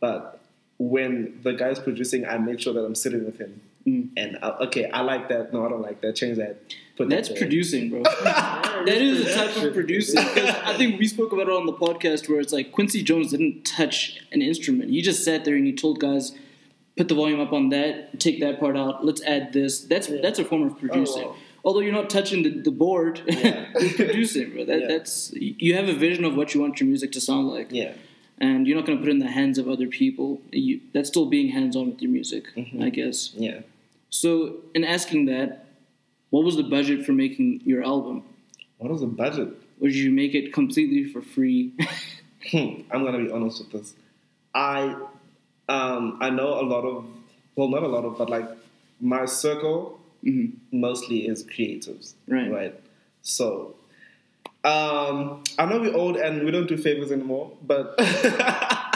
But 0.01 0.41
when 0.79 1.39
the 1.45 1.53
guy's 1.53 1.79
producing, 1.79 2.25
I 2.27 2.37
make 2.39 2.59
sure 2.59 2.73
that 2.73 2.85
I'm 2.85 2.97
sitting 2.97 3.25
with 3.25 3.39
him. 3.39 3.61
Mm. 3.87 4.11
And 4.17 4.39
I, 4.43 4.51
okay, 4.67 4.91
I 4.91 5.01
like 5.01 5.29
that. 5.29 5.53
No, 5.53 5.65
I 5.65 5.69
don't 5.71 5.83
like 5.83 6.01
that. 6.03 6.17
Change 6.17 6.37
that. 6.39 6.63
Put 6.97 7.09
That's 7.09 7.29
that 7.29 7.39
producing, 7.39 7.89
bro. 7.89 8.03
that 8.25 8.87
is 8.89 9.27
a 9.27 9.35
type 9.35 9.57
of 9.57 9.73
producing. 9.73 10.19
I 10.19 10.77
think 10.77 10.99
we 10.99 11.07
spoke 11.07 11.33
about 11.33 11.49
it 11.49 11.55
on 11.55 11.65
the 11.65 11.73
podcast 11.73 12.29
where 12.29 12.41
it's 12.41 12.53
like 12.53 12.73
Quincy 12.73 13.03
Jones 13.03 13.31
didn't 13.31 13.65
touch 13.65 14.21
an 14.33 14.43
instrument. 14.43 14.91
He 14.91 15.01
just 15.01 15.25
sat 15.25 15.45
there 15.47 15.55
and 15.57 15.65
he 15.67 15.73
told 15.73 15.99
guys, 15.99 16.33
put 16.97 17.09
the 17.09 17.15
volume 17.15 17.41
up 17.41 17.53
on 17.55 17.71
that, 17.71 18.21
take 18.21 18.41
that 18.41 18.61
part 18.61 18.77
out, 18.77 19.05
let's 19.05 19.23
add 19.23 19.55
this. 19.55 19.81
That's 19.85 20.09
that's 20.09 20.39
a 20.39 20.45
form 20.45 20.63
of 20.65 20.79
producing. 20.79 21.25
wow. 21.29 21.37
Although 21.65 21.81
you're 21.81 21.93
not 21.93 22.09
touching 22.11 22.43
the, 22.43 22.51
the 22.51 22.71
board, 22.71 23.23
Yeah. 23.27 23.67
you're 23.81 23.95
producing, 23.95 24.53
bro. 24.53 24.65
That, 24.67 24.81
Yeah. 24.83 24.89
That's 24.89 25.33
you 25.35 25.75
have 25.77 25.89
a 25.89 25.95
vision 25.95 26.25
of 26.25 26.35
what 26.35 26.55
you 26.55 26.61
want 26.61 26.81
your 26.81 26.89
music 26.89 27.13
to 27.13 27.21
sound 27.21 27.49
like, 27.49 27.69
Yeah. 27.71 27.93
And 28.41 28.67
you're 28.67 28.77
not 28.77 28.87
going 28.87 28.99
to 28.99 29.03
put 29.03 29.09
it 29.09 29.13
in 29.13 29.19
the 29.19 29.29
hands 29.31 29.59
of 29.59 29.69
other 29.69 29.87
people. 29.87 30.41
You, 30.51 30.81
that's 30.95 31.09
still 31.09 31.27
being 31.27 31.49
hands 31.49 31.77
on 31.77 31.91
with 31.91 32.01
your 32.03 32.11
music, 32.11 32.45
Mhm. 32.57 32.83
I 32.83 32.89
guess. 32.91 33.33
Yeah. 33.37 33.61
So, 34.09 34.57
in 34.75 34.83
asking 34.85 35.27
that, 35.27 35.67
what 36.31 36.45
was 36.45 36.57
the 36.57 36.63
budget 36.65 37.05
for 37.07 37.13
making 37.13 37.61
your 37.65 37.85
album? 37.85 38.23
What 38.79 38.91
was 38.91 39.01
the 39.03 39.07
budget? 39.07 39.49
Or 39.81 39.89
did 39.89 39.97
you 39.97 40.11
make 40.11 40.35
it 40.35 40.53
completely 40.53 41.05
for 41.05 41.23
free? 41.23 41.73
Hmm, 42.51 42.81
I'm 42.91 43.05
gonna 43.05 43.23
be 43.23 43.31
honest 43.31 43.59
with 43.61 43.71
this. 43.73 43.93
I 44.55 44.97
um, 45.69 46.17
I 46.23 46.31
know 46.31 46.59
a 46.59 46.65
lot 46.65 46.85
of 46.87 47.05
well, 47.55 47.69
not 47.69 47.83
a 47.83 47.87
lot 47.87 48.07
of, 48.07 48.17
but 48.17 48.31
like 48.31 48.49
my 48.99 49.27
circle 49.27 50.01
mostly 50.73 51.27
is 51.29 51.45
creatives, 51.45 52.15
Right. 52.27 52.51
Right. 52.51 52.75
So, 53.21 53.75
um, 54.65 55.43
I 55.59 55.65
know 55.67 55.81
we're 55.81 55.95
old 55.95 56.17
and 56.17 56.45
we 56.45 56.51
don't 56.51 56.69
do 56.69 56.77
favors 56.77 57.11
anymore, 57.11 57.53
but. 57.63 57.99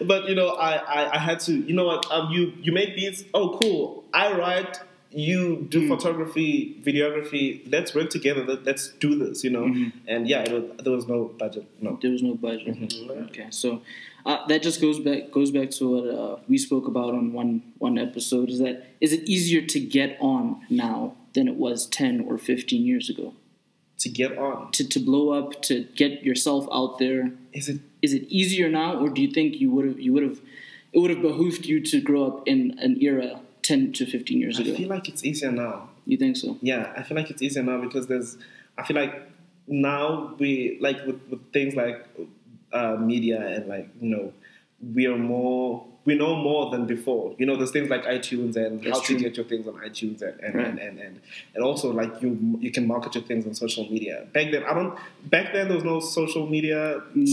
But 0.00 0.28
you 0.28 0.34
know, 0.34 0.50
I, 0.50 0.76
I, 0.76 1.14
I 1.16 1.18
had 1.18 1.40
to. 1.40 1.52
You 1.52 1.74
know 1.74 1.84
what? 1.84 2.10
Um, 2.10 2.30
you 2.30 2.52
you 2.60 2.72
make 2.72 2.94
these. 2.94 3.24
Oh, 3.34 3.58
cool. 3.60 4.04
I 4.12 4.32
write. 4.32 4.80
You 5.10 5.66
do 5.70 5.88
photography, 5.88 6.80
videography. 6.84 7.62
Let's 7.72 7.94
work 7.94 8.10
together. 8.10 8.44
Let, 8.44 8.64
let's 8.64 8.88
do 8.88 9.18
this. 9.18 9.42
You 9.42 9.50
know. 9.50 9.64
And 10.06 10.28
yeah, 10.28 10.42
it 10.42 10.52
was, 10.52 10.84
there 10.84 10.92
was 10.92 11.08
no 11.08 11.24
budget. 11.24 11.66
No. 11.80 11.98
There 12.00 12.10
was 12.10 12.22
no 12.22 12.34
budget. 12.34 12.94
Okay, 13.08 13.46
so 13.50 13.82
uh, 14.26 14.46
that 14.46 14.62
just 14.62 14.80
goes 14.80 15.00
back 15.00 15.30
goes 15.30 15.50
back 15.50 15.70
to 15.72 15.88
what 15.88 16.14
uh, 16.14 16.36
we 16.46 16.58
spoke 16.58 16.86
about 16.86 17.14
on 17.14 17.32
one 17.32 17.62
one 17.78 17.98
episode. 17.98 18.50
Is 18.50 18.58
that 18.58 18.86
is 19.00 19.12
it 19.12 19.28
easier 19.28 19.62
to 19.62 19.80
get 19.80 20.16
on 20.20 20.60
now 20.68 21.16
than 21.32 21.48
it 21.48 21.54
was 21.54 21.86
ten 21.86 22.20
or 22.20 22.36
fifteen 22.38 22.84
years 22.84 23.08
ago? 23.08 23.32
To 24.00 24.08
get 24.08 24.38
on, 24.38 24.70
To 24.72 24.88
to 24.88 25.00
blow 25.00 25.30
up, 25.30 25.60
to 25.62 25.82
get 25.96 26.22
yourself 26.22 26.68
out 26.72 26.98
there. 26.98 27.32
is 27.52 27.68
it 27.68 27.80
Is 28.00 28.12
it 28.12 28.24
easier 28.28 28.68
now, 28.68 28.94
or 29.00 29.08
do 29.10 29.20
you 29.20 29.30
think 29.30 29.60
you 29.60 29.70
would 29.72 29.86
have 29.86 30.00
you 30.00 30.12
would 30.12 30.22
have 30.22 30.40
it 30.92 30.98
would 31.00 31.10
have 31.10 31.20
behooved 31.22 31.66
you 31.66 31.80
to 31.92 32.00
grow 32.00 32.24
up 32.28 32.46
in 32.46 32.78
an 32.78 33.02
era 33.02 33.40
ten 33.62 33.92
to 33.94 34.06
fifteen 34.06 34.38
years 34.38 34.58
I 34.58 34.62
ago? 34.62 34.72
I 34.72 34.76
feel 34.76 34.88
like 34.88 35.08
it's 35.08 35.24
easier 35.24 35.50
now. 35.50 35.88
You 36.06 36.16
think 36.16 36.36
so? 36.36 36.56
Yeah, 36.62 36.92
I 36.96 37.02
feel 37.02 37.16
like 37.16 37.28
it's 37.30 37.42
easier 37.42 37.62
now 37.62 37.80
because 37.80 38.06
there's. 38.06 38.38
I 38.78 38.84
feel 38.84 38.96
like 38.96 39.14
now 39.66 40.34
we 40.38 40.78
like 40.80 41.04
with, 41.04 41.20
with 41.28 41.52
things 41.52 41.74
like 41.74 42.06
uh, 42.72 42.96
media 42.96 43.40
and 43.54 43.66
like 43.66 43.88
you 44.00 44.10
know 44.14 44.32
we 44.94 45.06
are 45.06 45.18
more 45.18 45.84
we 46.08 46.14
know 46.22 46.34
more 46.34 46.70
than 46.72 46.86
before. 46.86 47.34
You 47.38 47.44
know, 47.46 47.56
there's 47.58 47.70
things 47.70 47.90
like 47.94 48.04
iTunes 48.04 48.56
and 48.56 48.82
That's 48.82 48.98
how 48.98 49.04
true. 49.04 49.16
to 49.16 49.22
get 49.24 49.36
your 49.36 49.44
things 49.52 49.66
on 49.70 49.74
iTunes 49.88 50.22
and 50.22 50.36
and, 50.44 50.54
Right. 50.54 50.66
and, 50.68 50.78
and, 50.86 50.98
and 51.06 51.14
and 51.54 51.60
also 51.68 51.86
like 52.00 52.12
you 52.22 52.30
you 52.64 52.70
can 52.76 52.84
market 52.94 53.10
your 53.16 53.24
things 53.30 53.42
on 53.48 53.52
social 53.64 53.84
media. 53.94 54.16
Back 54.36 54.46
then, 54.52 54.62
I 54.64 54.72
don't. 54.78 54.92
Back 55.36 55.46
then, 55.52 55.64
there 55.68 55.76
was 55.80 55.84
no 55.94 56.00
social 56.00 56.46
media, 56.56 56.80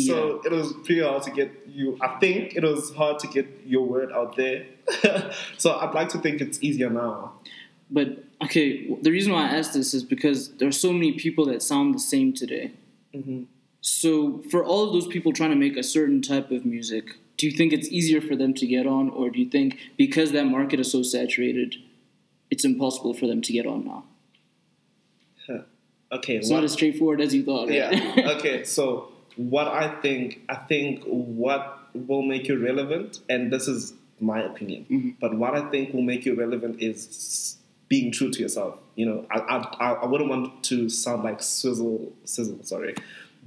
so 0.08 0.41
it 0.48 0.51
was 0.60 0.67
pretty 0.86 1.01
hard 1.10 1.24
to 1.27 1.32
get 1.39 1.50
you. 1.79 1.98
I 2.08 2.10
think 2.20 2.39
it 2.58 2.63
was 2.63 2.94
hard 3.01 3.15
to 3.24 3.27
get 3.27 3.48
your 3.65 3.86
word 3.94 4.10
out 4.20 4.36
there. 4.41 4.65
so 5.58 5.67
I'd 5.82 5.96
like 6.00 6.10
to 6.10 6.20
think 6.25 6.41
it's 6.46 6.60
easier 6.67 6.89
now. 6.89 7.13
But 7.89 8.08
okay, 8.46 8.67
the 9.05 9.12
reason 9.17 9.32
why 9.34 9.44
I 9.48 9.51
asked 9.60 9.74
this 9.74 9.94
is 9.94 10.03
because 10.15 10.39
there 10.58 10.67
are 10.67 10.79
so 10.88 10.91
many 10.91 11.12
people 11.13 11.46
that 11.51 11.62
sound 11.62 11.96
the 11.96 12.05
same 12.15 12.34
today. 12.34 12.65
Mm-hmm. 13.13 13.44
So 13.82 14.44
for 14.51 14.62
all 14.65 14.82
of 14.88 14.94
those 14.96 15.08
people 15.15 15.32
trying 15.39 15.51
to 15.51 15.55
make 15.65 15.77
a 15.77 15.84
certain 15.84 16.22
type 16.22 16.50
of 16.51 16.65
music, 16.65 17.05
do 17.37 17.45
you 17.47 17.51
think 17.51 17.73
it's 17.73 17.87
easier 17.89 18.21
for 18.21 18.35
them 18.35 18.53
to 18.55 18.65
get 18.65 18.85
on, 18.87 19.09
or 19.09 19.29
do 19.29 19.39
you 19.39 19.49
think 19.49 19.77
because 19.97 20.31
that 20.31 20.45
market 20.45 20.79
is 20.79 20.91
so 20.91 21.03
saturated, 21.03 21.75
it's 22.49 22.63
impossible 22.65 23.13
for 23.13 23.27
them 23.27 23.41
to 23.41 23.53
get 23.53 23.65
on 23.65 23.85
now? 23.85 24.03
Okay, 26.11 26.37
It's 26.37 26.49
what- 26.49 26.57
not 26.57 26.63
as 26.63 26.73
straightforward 26.73 27.19
as 27.19 27.33
you 27.33 27.43
thought. 27.43 27.67
Right? 27.67 27.77
yeah. 27.77 28.31
Okay. 28.37 28.63
So 28.63 29.09
what 29.35 29.67
I 29.67 29.87
think, 30.01 30.41
I 30.47 30.55
think 30.55 31.03
what 31.03 31.79
will 31.93 32.21
make 32.21 32.47
you 32.47 32.57
relevant, 32.63 33.19
and 33.27 33.51
this 33.51 33.67
is 33.67 33.93
my 34.19 34.41
opinion, 34.41 35.17
but 35.19 35.33
what 35.35 35.55
I 35.55 35.69
think 35.69 35.93
will 35.93 36.03
make 36.03 36.25
you 36.25 36.35
relevant 36.35 36.81
is 36.81 37.57
being 37.89 38.11
true 38.11 38.31
to 38.31 38.39
yourself. 38.39 38.79
You 38.95 39.07
know, 39.07 39.25
I 39.29 39.39
I, 39.39 39.91
I 39.93 40.05
wouldn't 40.05 40.29
want 40.29 40.63
to 40.65 40.87
sound 40.89 41.23
like 41.23 41.41
sizzle 41.41 42.13
sizzle, 42.23 42.59
sorry, 42.63 42.95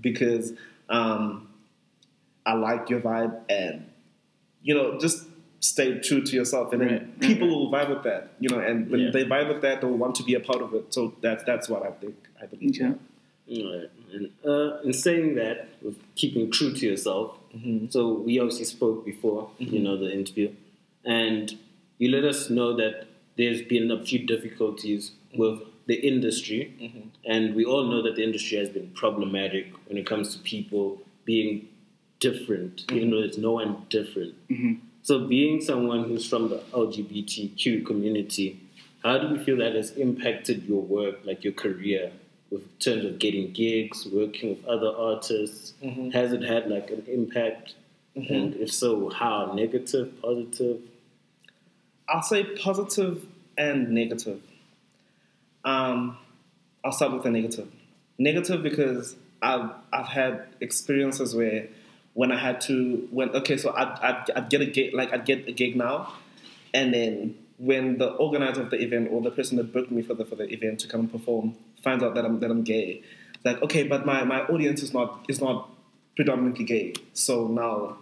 because 0.03 0.53
um, 0.91 1.48
I 2.49 2.55
like 2.55 2.89
your 2.93 3.01
vibe, 3.01 3.35
and 3.49 3.77
you 4.63 4.75
know, 4.75 4.99
just 4.99 5.25
stay 5.61 5.99
true 6.07 6.23
to 6.29 6.33
yourself, 6.41 6.73
and 6.73 6.81
then 6.83 6.89
Right, 6.91 7.01
right, 7.01 7.21
people 7.21 7.49
will 7.49 7.71
vibe 7.77 7.91
with 7.95 8.05
that. 8.05 8.23
You 8.41 8.49
know, 8.51 8.61
and 8.69 8.91
when 8.91 9.01
Yeah. 9.01 9.11
they 9.17 9.25
vibe 9.25 9.49
with 9.53 9.63
that, 9.67 9.81
they'll 9.81 10.01
want 10.05 10.15
to 10.21 10.25
be 10.31 10.35
a 10.35 10.41
part 10.41 10.63
of 10.67 10.75
it. 10.79 10.85
So 10.97 11.01
that's 11.21 11.45
that's 11.51 11.69
what 11.69 11.83
I 11.91 11.93
think. 12.01 12.17
I 12.43 12.47
believe. 12.47 12.71
Okay. 12.71 12.95
Right. 13.51 13.91
And 14.15 14.31
uh, 14.53 14.81
in 14.87 14.93
saying 14.93 15.35
that, 15.37 15.69
with 15.83 15.99
keeping 16.21 16.51
true 16.51 16.73
to 16.79 16.87
yourself, 16.91 17.37
mm-hmm. 17.55 17.87
so 17.95 18.01
we 18.27 18.39
obviously 18.39 18.67
spoke 18.77 19.05
before, 19.13 19.51
you 19.59 19.67
mm-hmm. 19.67 19.85
know, 19.85 19.97
the 20.05 20.11
interview, 20.21 20.49
and 21.05 21.59
you 21.99 22.09
let 22.17 22.25
us 22.33 22.51
know 22.51 22.77
that 22.77 23.07
there's 23.39 23.63
been 23.63 23.91
a 23.91 24.01
few 24.09 24.21
difficulties 24.35 25.03
mm-hmm. 25.11 25.41
with 25.43 25.57
the 25.87 25.99
industry, 26.13 26.63
and 27.25 27.55
we 27.59 27.65
all 27.65 27.85
know 27.93 28.03
that 28.03 28.15
the 28.17 28.25
industry 28.29 28.59
has 28.59 28.69
been 28.69 28.89
problematic 29.03 29.67
when 29.87 29.97
it 29.97 30.07
comes 30.13 30.35
to 30.35 30.39
people 30.55 30.87
being 31.25 31.53
different, 32.21 32.85
even 32.91 33.05
mm-hmm. 33.05 33.11
though 33.11 33.21
there's 33.21 33.39
no 33.39 33.53
one 33.53 33.87
different. 33.89 34.35
Mm-hmm. 34.49 34.75
So, 35.03 35.27
being 35.27 35.61
someone 35.61 36.05
who's 36.05 36.29
from 36.29 36.51
the 36.51 36.59
LGBTQ 36.73 37.87
community, 37.87 38.61
how 39.03 39.19
do 39.19 39.29
you 39.29 39.43
feel 39.43 39.57
that 39.59 39.75
has 39.75 39.93
impacted 39.93 40.65
your 40.65 40.83
work, 40.83 41.21
like 41.25 41.45
your 41.45 41.53
career, 41.53 42.13
with 42.51 42.79
terms 42.79 43.05
of 43.05 43.19
getting 43.19 43.53
gigs, 43.53 44.07
working 44.07 44.51
with 44.51 44.65
other 44.67 44.89
artists? 44.97 45.75
Mm-hmm. 45.83 46.11
Has 46.11 46.33
it 46.33 46.43
had 46.43 46.69
like 46.69 46.91
an 46.91 47.05
impact? 47.07 47.75
And 48.15 48.57
if 48.57 48.73
so, 48.73 49.11
how? 49.11 49.53
Negative, 49.55 50.13
positive? 50.21 50.81
I'll 52.09 52.23
say 52.23 52.43
positive 52.43 53.25
and 53.57 53.91
negative. 53.91 54.41
Um, 55.65 56.19
I'll 56.85 56.93
start 56.93 57.13
with 57.13 57.23
the 57.23 57.31
negative. 57.31 57.69
Negative 58.19 58.63
because 58.63 59.15
I've 59.41 59.71
I've 59.93 60.09
had 60.09 60.47
experiences 60.61 61.35
where 61.35 61.69
when 62.19 62.33
I 62.33 62.37
had 62.37 62.61
to 62.63 63.07
when 63.13 63.31
okay 63.31 63.57
so 63.57 63.73
I'd, 63.77 63.97
I'd, 64.03 64.31
I'd 64.35 64.51
get 64.51 64.61
a 64.61 64.67
gig 64.67 64.93
like 64.93 65.13
I'd 65.13 65.25
get 65.25 65.47
a 65.47 65.53
gig 65.53 65.77
now, 65.77 66.15
and 66.75 66.93
then 66.93 67.39
when 67.59 67.99
the 67.99 68.09
organizer 68.09 68.63
of 68.63 68.71
the 68.71 68.83
event 68.83 69.11
or 69.13 69.23
the 69.23 69.31
person 69.31 69.57
that 69.59 69.73
booked 69.73 69.93
me 69.93 70.03
for 70.03 70.15
the 70.15 70.25
for 70.25 70.35
the 70.35 70.53
event 70.53 70.81
to 70.81 70.89
come 70.89 71.03
and 71.03 71.13
perform 71.13 71.55
finds 71.81 72.03
out 72.03 72.17
that 72.17 72.25
I'm 72.25 72.41
that 72.41 72.51
I'm 72.51 72.65
gay, 72.65 73.05
like 73.45 73.63
okay 73.63 73.85
but 73.85 74.05
my, 74.05 74.25
my 74.25 74.41
audience 74.47 74.83
is 74.83 74.93
not 74.93 75.27
is 75.29 75.41
not 75.41 75.71
predominantly 76.17 76.65
gay 76.65 76.95
so 77.13 77.47
now, 77.47 77.99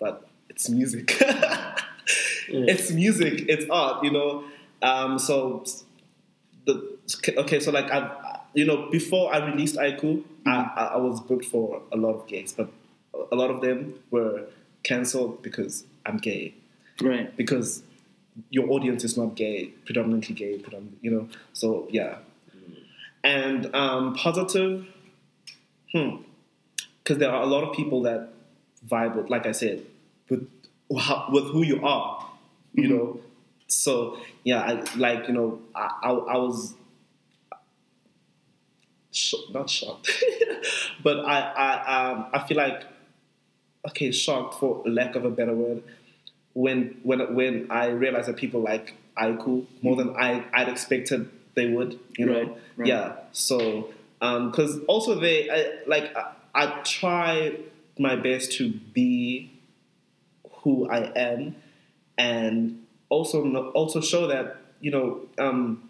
but 0.00 0.26
it's 0.48 0.68
music. 0.68 1.16
it's 2.48 2.90
music, 2.90 3.44
it's 3.48 3.66
art, 3.70 4.02
you 4.02 4.10
know. 4.10 4.42
Um, 4.82 5.20
so 5.20 5.64
the 6.64 6.98
okay, 7.38 7.60
so 7.60 7.70
like 7.70 7.92
I, 7.92 8.35
you 8.56 8.64
know, 8.66 8.88
before 8.90 9.32
I 9.34 9.38
released 9.50 9.76
Aiku, 9.76 10.24
I, 10.46 10.56
I 10.82 10.84
I 10.94 10.98
was 10.98 11.20
booked 11.20 11.44
for 11.46 11.82
a 11.92 11.96
lot 11.96 12.14
of 12.14 12.26
gigs, 12.26 12.52
but 12.52 12.68
a 13.32 13.36
lot 13.36 13.50
of 13.50 13.60
them 13.60 13.94
were 14.10 14.46
cancelled 14.82 15.42
because 15.42 15.84
I'm 16.06 16.18
gay, 16.18 16.54
Right. 17.02 17.34
because 17.36 17.82
your 18.50 18.70
audience 18.70 19.04
is 19.04 19.16
not 19.16 19.34
gay, 19.36 19.66
predominantly 19.86 20.34
gay, 20.34 20.58
predominantly, 20.58 20.98
you 21.02 21.10
know. 21.10 21.28
So 21.52 21.86
yeah, 21.90 22.18
and 23.24 23.74
um, 23.74 24.14
positive, 24.14 24.86
hmm, 25.92 26.16
because 27.02 27.18
there 27.18 27.30
are 27.30 27.42
a 27.42 27.46
lot 27.46 27.64
of 27.64 27.74
people 27.76 28.02
that 28.02 28.30
vibe 28.86 29.16
with, 29.16 29.30
like 29.30 29.46
I 29.46 29.52
said, 29.52 29.84
with 30.28 30.48
how- 30.98 31.28
with 31.32 31.44
who 31.46 31.62
you 31.62 31.84
are, 31.84 32.28
you 32.74 32.88
know. 32.88 33.20
So 33.68 34.18
yeah, 34.44 34.60
I 34.62 34.96
like 34.96 35.28
you 35.28 35.34
know 35.34 35.60
I 35.74 35.90
I, 36.02 36.10
I 36.10 36.36
was 36.38 36.74
sh- 39.16 39.34
not 39.52 39.68
shocked, 39.70 40.10
but 41.02 41.20
I 41.20 41.40
I 41.40 42.10
um 42.10 42.26
I 42.32 42.46
feel 42.46 42.56
like 42.56 42.82
okay 43.88 44.10
shocked 44.10 44.54
for 44.60 44.82
lack 44.86 45.14
of 45.16 45.24
a 45.24 45.30
better 45.30 45.54
word 45.54 45.82
when 46.54 46.98
when 47.02 47.34
when 47.34 47.70
I 47.70 47.86
realized 47.88 48.28
that 48.28 48.36
people 48.36 48.60
like 48.60 48.94
Aiku 49.16 49.66
more 49.82 49.96
than 49.96 50.16
I 50.16 50.44
I'd 50.52 50.68
expected 50.68 51.30
they 51.54 51.66
would 51.68 51.98
you 52.18 52.26
know 52.26 52.40
Right, 52.40 52.56
right. 52.76 52.88
yeah 52.88 53.12
so 53.32 53.90
because 54.20 54.80
also 54.88 55.14
they 55.20 55.48
I, 55.50 55.78
like 55.86 56.14
I, 56.16 56.32
I 56.54 56.66
try 56.82 57.56
my 57.98 58.16
best 58.16 58.52
to 58.52 58.70
be 58.70 59.50
who 60.62 60.88
I 60.88 61.12
am 61.16 61.56
and 62.18 62.84
also 63.08 63.70
also 63.72 64.00
show 64.00 64.26
that 64.26 64.56
you 64.80 64.90
know 64.90 65.20
um, 65.38 65.88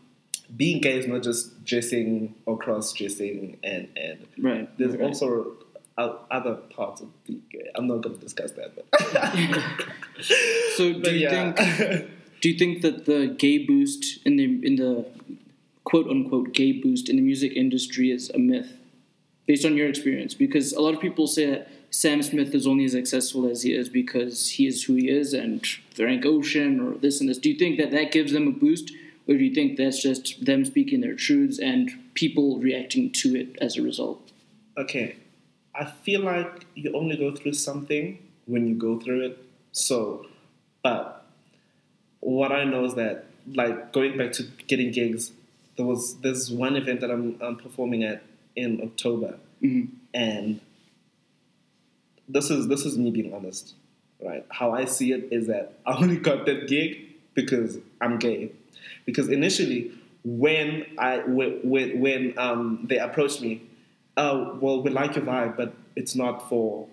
being 0.55 0.81
gay 0.81 0.99
is 0.99 1.07
not 1.07 1.23
just 1.23 1.65
dressing 1.65 2.35
or 2.47 2.57
cross 2.59 2.93
dressing 2.93 3.59
and 3.63 3.89
and 3.97 4.27
Right. 4.39 4.79
there's 4.79 4.93
right. 4.97 5.03
also 5.03 5.57
other 5.99 6.55
parts 6.77 7.01
of 7.01 7.09
being 7.25 7.43
gay. 7.51 7.71
I'm 7.75 7.87
not 7.87 8.03
going 8.03 8.17
to 8.17 8.21
discuss 8.21 8.53
that, 8.53 8.75
but, 8.77 8.85
So 10.77 10.93
do 10.93 11.01
but 11.01 11.13
you 11.15 11.21
yeah. 11.21 11.53
think 11.53 12.11
do 12.41 12.51
you 12.51 12.59
think 12.59 12.83
that 12.83 13.07
the 13.07 13.35
gay 13.39 13.59
boost 13.59 14.19
in 14.27 14.37
the 14.37 14.45
in 14.63 14.77
the 14.77 15.07
quote 15.85 16.07
unquote 16.09 16.53
gay 16.53 16.73
boost 16.73 17.09
in 17.09 17.17
the 17.17 17.23
music 17.23 17.53
industry 17.57 18.11
is 18.11 18.31
a 18.31 18.39
myth 18.39 18.79
based 19.47 19.65
on 19.65 19.77
your 19.77 19.89
experience? 19.89 20.35
Because 20.35 20.73
a 20.73 20.81
lot 20.81 20.95
of 20.95 21.01
people 21.01 21.27
say 21.27 21.47
that 21.51 21.69
Sam 21.91 22.23
Smith 22.23 22.55
is 22.55 22.67
only 22.67 22.85
as 22.85 22.93
successful 22.93 23.49
as 23.49 23.63
he 23.63 23.73
is 23.73 23.89
because 23.89 24.51
he 24.51 24.67
is 24.67 24.85
who 24.85 24.95
he 24.97 25.09
is, 25.09 25.33
and 25.33 25.65
Frank 25.95 26.27
Ocean 26.27 26.79
or 26.81 26.99
this 26.99 27.21
and 27.21 27.29
this. 27.29 27.39
Do 27.39 27.49
you 27.49 27.57
think 27.57 27.79
that 27.79 27.91
that 27.93 28.13
gives 28.13 28.33
them 28.33 28.47
a 28.49 28.51
boost, 28.51 28.93
or 29.29 29.35
do 29.37 29.45
you 29.45 29.55
think 29.55 29.77
that's 29.77 30.01
just 30.03 30.45
them 30.45 30.65
speaking 30.65 31.01
their 31.01 31.15
truths 31.15 31.59
and 31.59 31.91
people 32.15 32.59
reacting 32.59 33.11
to 33.13 33.37
it 33.37 33.57
as 33.61 33.77
a 33.77 33.83
result? 33.83 34.33
okay, 34.79 35.17
I 35.75 35.85
feel 35.87 36.21
like 36.21 36.67
you 36.75 36.93
only 36.95 37.17
go 37.17 37.35
through 37.35 37.55
something 37.55 38.19
when 38.47 38.67
you 38.67 38.75
go 38.75 38.99
through 39.01 39.27
it. 39.27 39.39
So, 39.73 40.27
but 40.83 41.25
what 42.21 42.53
I 42.53 42.65
know 42.65 42.85
is 42.85 42.95
that 42.95 43.27
like 43.55 43.93
going 43.93 44.17
back 44.19 44.33
to 44.33 44.43
getting 44.67 44.91
gigs, 44.91 45.33
there 45.77 45.87
was 45.87 46.17
there's 46.21 46.51
one 46.51 46.77
event 46.77 47.01
that 47.01 47.11
I'm, 47.11 47.39
I'm 47.43 47.57
performing 47.57 48.05
at 48.05 48.23
in 48.55 48.81
October, 48.83 49.39
Mhm. 49.63 49.89
and 50.15 50.61
this 52.29 52.51
is 52.51 52.69
this 52.69 52.85
is 52.85 52.99
me 52.99 53.11
being 53.11 53.33
honest, 53.35 53.75
right? 54.23 54.45
How 54.51 54.73
I 54.73 54.85
see 54.87 55.13
it 55.13 55.29
is 55.31 55.47
that 55.47 55.75
I 55.87 55.97
only 55.97 56.17
got 56.19 56.47
that 56.47 56.69
gig 56.69 56.99
because 57.35 57.79
I'm 58.01 58.19
gay, 58.19 58.53
because 59.07 59.29
initially 59.31 59.93
when 60.25 60.85
I 60.99 61.19
when 61.21 62.01
when, 62.01 62.35
um, 62.39 62.81
they 62.89 62.99
approached 62.99 63.41
me, 63.41 63.63
uh, 64.17 64.53
well 64.61 64.83
we 64.83 64.91
like 64.91 65.15
your 65.17 65.25
vibe, 65.25 65.57
but 65.57 65.73
it's 65.95 66.15
not 66.15 66.49
for 66.51 66.89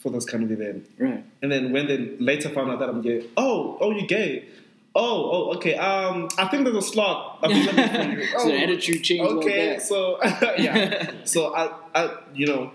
for 0.00 0.10
this 0.10 0.24
kind 0.24 0.42
of 0.42 0.50
event. 0.50 0.90
Right. 0.98 1.24
And 1.42 1.52
then 1.52 1.72
when 1.72 1.86
they 1.86 2.16
later 2.18 2.48
found 2.50 2.70
out 2.70 2.78
that 2.80 2.88
I'm 2.88 3.00
gay, 3.00 3.26
oh, 3.36 3.78
oh, 3.80 3.90
you're 3.90 4.06
gay. 4.06 4.46
Oh, 4.94 5.30
oh, 5.50 5.56
okay. 5.56 5.74
Um, 5.76 6.28
I 6.38 6.46
think 6.48 6.64
there's 6.64 6.76
a 6.76 6.82
slot 6.82 7.38
you. 7.48 8.26
So 8.38 8.52
attitude 8.52 9.02
changed 9.02 9.24
like 9.24 9.44
Okay, 9.44 9.66
that. 9.70 9.82
so 9.82 10.22
yeah. 10.58 11.10
so 11.24 11.54
I, 11.54 11.72
I, 11.94 12.16
you 12.34 12.46
know, 12.46 12.70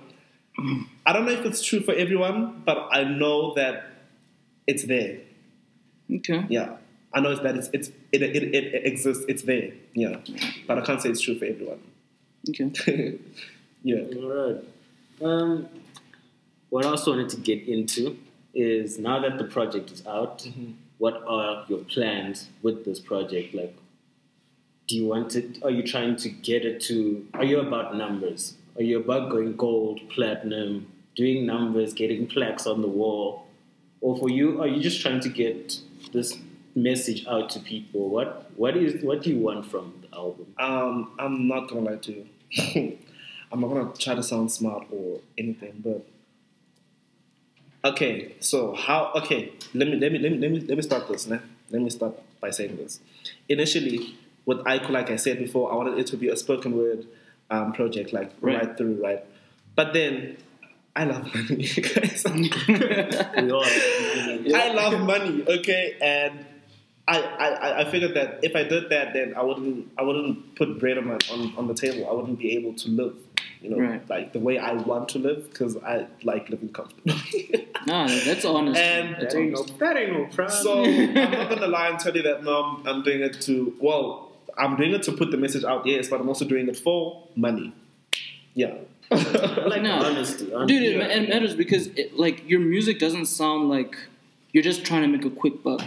I 1.05 1.13
don't 1.13 1.25
know 1.25 1.31
if 1.31 1.45
it's 1.45 1.63
true 1.63 1.79
for 1.81 1.93
everyone, 1.93 2.63
but 2.65 2.89
I 2.91 3.03
know 3.03 3.53
that 3.55 3.85
it's 4.67 4.83
there. 4.85 5.19
Okay. 6.11 6.45
Yeah, 6.49 6.77
I 7.13 7.21
know 7.21 7.31
it's 7.31 7.41
that 7.41 7.55
it's 7.55 7.69
it's 7.73 7.91
it 8.11 8.21
it, 8.21 8.35
it, 8.35 8.53
it 8.53 8.85
exists. 8.85 9.25
It's 9.27 9.43
there. 9.43 9.71
Yeah, 9.93 10.17
but 10.67 10.77
I 10.77 10.81
can't 10.81 11.01
say 11.01 11.09
it's 11.09 11.21
true 11.21 11.37
for 11.37 11.45
everyone. 11.45 11.79
Okay. 12.49 13.19
yeah. 13.83 14.03
All 14.17 14.51
right. 14.51 14.63
Um, 15.21 15.69
what 16.69 16.85
I 16.85 16.89
also 16.89 17.11
wanted 17.11 17.29
to 17.29 17.37
get 17.37 17.67
into 17.67 18.17
is 18.53 18.99
now 18.99 19.19
that 19.19 19.37
the 19.37 19.43
project 19.43 19.91
is 19.91 20.05
out, 20.07 20.47
what 20.97 21.23
are 21.27 21.65
your 21.67 21.79
plans 21.79 22.49
with 22.61 22.85
this 22.85 22.99
project? 22.99 23.53
Like, 23.53 23.75
do 24.87 24.95
you 24.95 25.07
want 25.07 25.35
it? 25.35 25.63
Are 25.63 25.71
you 25.71 25.83
trying 25.83 26.15
to 26.17 26.29
get 26.29 26.65
it 26.65 26.81
to? 26.83 27.25
Are 27.33 27.43
you 27.43 27.59
about 27.59 27.95
numbers? 27.95 28.55
Are 28.75 28.83
you 28.83 28.99
about 28.99 29.29
going 29.29 29.55
gold, 29.55 29.99
platinum, 30.09 30.91
doing 31.15 31.45
numbers, 31.45 31.93
getting 31.93 32.27
plaques 32.27 32.65
on 32.65 32.81
the 32.81 32.87
wall, 32.87 33.45
or 34.01 34.17
for 34.17 34.29
you, 34.29 34.61
are 34.61 34.67
you 34.67 34.81
just 34.81 35.01
trying 35.01 35.19
to 35.19 35.29
get 35.29 35.77
this 36.13 36.37
message 36.75 37.25
out 37.27 37.49
to 37.51 37.59
people? 37.59 38.09
What 38.09 38.51
what 38.55 38.75
is 38.77 39.03
what 39.03 39.21
do 39.23 39.29
you 39.29 39.39
want 39.39 39.65
from 39.65 39.93
the 40.01 40.15
album? 40.17 40.53
Um, 40.57 41.11
I'm 41.19 41.47
not 41.47 41.67
gonna 41.69 41.81
lie 41.81 41.95
to 41.97 42.11
you. 42.51 42.97
I'm 43.51 43.61
not 43.61 43.67
gonna 43.67 43.91
try 43.97 44.15
to 44.15 44.23
sound 44.23 44.51
smart 44.51 44.87
or 44.91 45.19
anything, 45.37 45.81
but 45.83 46.05
okay. 47.83 48.35
So 48.39 48.73
how? 48.75 49.11
Okay, 49.15 49.51
let 49.73 49.87
me 49.87 49.95
let 49.97 50.11
me 50.11 50.19
let 50.19 50.31
me 50.31 50.37
let 50.37 50.51
me, 50.51 50.59
let 50.61 50.77
me 50.77 50.81
start 50.81 51.07
this. 51.07 51.27
Nah? 51.27 51.39
Let 51.71 51.81
me 51.81 51.89
start 51.89 52.15
by 52.41 52.51
saying 52.51 52.77
this. 52.77 52.99
Initially, 53.47 54.15
with 54.45 54.59
Aiku, 54.59 54.89
like 54.89 55.11
I 55.11 55.15
said 55.17 55.37
before, 55.39 55.71
I 55.71 55.75
wanted 55.75 55.99
it 55.99 56.07
to 56.07 56.17
be 56.17 56.29
a 56.29 56.37
spoken 56.37 56.75
word 56.77 57.05
um, 57.49 57.73
project, 57.73 58.13
like 58.13 58.31
Right. 58.41 58.57
right. 58.65 58.77
through, 58.77 59.01
right. 59.03 59.23
But 59.75 59.93
then, 59.93 60.37
I 60.95 61.03
love 61.05 61.23
money, 61.35 61.67
guys. 61.67 62.23
We 62.25 63.51
all, 63.51 63.63
I 63.63 64.71
love 64.73 64.99
money, 65.01 65.43
okay, 65.47 65.95
and 66.01 66.45
I, 67.17 67.21
I, 67.21 67.79
I 67.81 67.91
figured 67.91 68.13
that 68.15 68.39
if 68.43 68.55
I 68.55 68.63
did 68.63 68.89
that, 68.89 69.13
then 69.13 69.33
I 69.35 69.41
wouldn't 69.43 69.91
I 69.97 70.03
wouldn't 70.03 70.55
put 70.55 70.79
bread 70.79 70.97
on 70.97 71.07
my 71.07 71.17
on, 71.31 71.53
on 71.57 71.67
the 71.67 71.73
table. 71.73 72.07
I 72.09 72.13
wouldn't 72.13 72.37
be 72.39 72.55
able 72.57 72.73
to 72.75 72.89
live, 72.89 73.15
you 73.61 73.69
know, 73.71 73.77
Right. 73.79 74.09
like 74.09 74.33
the 74.33 74.39
way 74.39 74.57
I 74.57 74.73
want 74.73 75.09
to 75.09 75.19
live 75.19 75.49
because 75.49 75.75
I 75.77 76.07
like 76.23 76.49
living 76.49 76.69
comfortably. 76.69 77.67
Nah, 77.87 78.07
that's 78.07 78.43
honest. 78.45 78.79
And- 78.79 79.15
that's 79.15 79.33
that 79.33 79.39
ain't 79.39 79.53
no, 79.53 79.63
that 79.63 79.97
ain't 79.97 80.11
no 80.13 80.25
problem. 80.25 80.61
so 80.63 80.83
I'm 80.83 81.13
not 81.13 81.49
gonna 81.53 81.67
lie 81.67 81.87
and 81.89 81.97
tell 81.99 82.15
you 82.15 82.23
that 82.23 82.43
no, 82.43 82.63
I'm, 82.63 82.87
I'm 82.87 83.03
doing 83.03 83.21
it 83.21 83.39
to 83.41 83.73
well, 83.79 84.31
I'm 84.57 84.75
doing 84.75 84.91
it 84.93 85.03
to 85.03 85.11
put 85.13 85.31
the 85.31 85.37
message 85.37 85.63
out, 85.63 85.85
yes, 85.85 86.09
but 86.09 86.19
I'm 86.21 86.27
also 86.27 86.45
doing 86.45 86.67
it 86.67 86.77
for 86.77 87.23
money. 87.35 87.73
Yeah. 88.53 88.75
Like 89.11 89.81
No. 89.81 89.93
honesty. 90.05 90.45
Dude, 90.45 90.71
it, 90.83 90.95
Yeah. 90.97 91.07
it 91.07 91.29
matters 91.29 91.55
because 91.55 91.87
it, 91.87 92.17
like 92.17 92.47
your 92.47 92.59
music 92.59 92.99
doesn't 92.99 93.25
sound 93.27 93.69
like 93.69 93.95
you're 94.51 94.63
just 94.63 94.85
trying 94.85 95.01
to 95.03 95.07
make 95.07 95.25
a 95.25 95.29
quick 95.29 95.63
buck. 95.63 95.81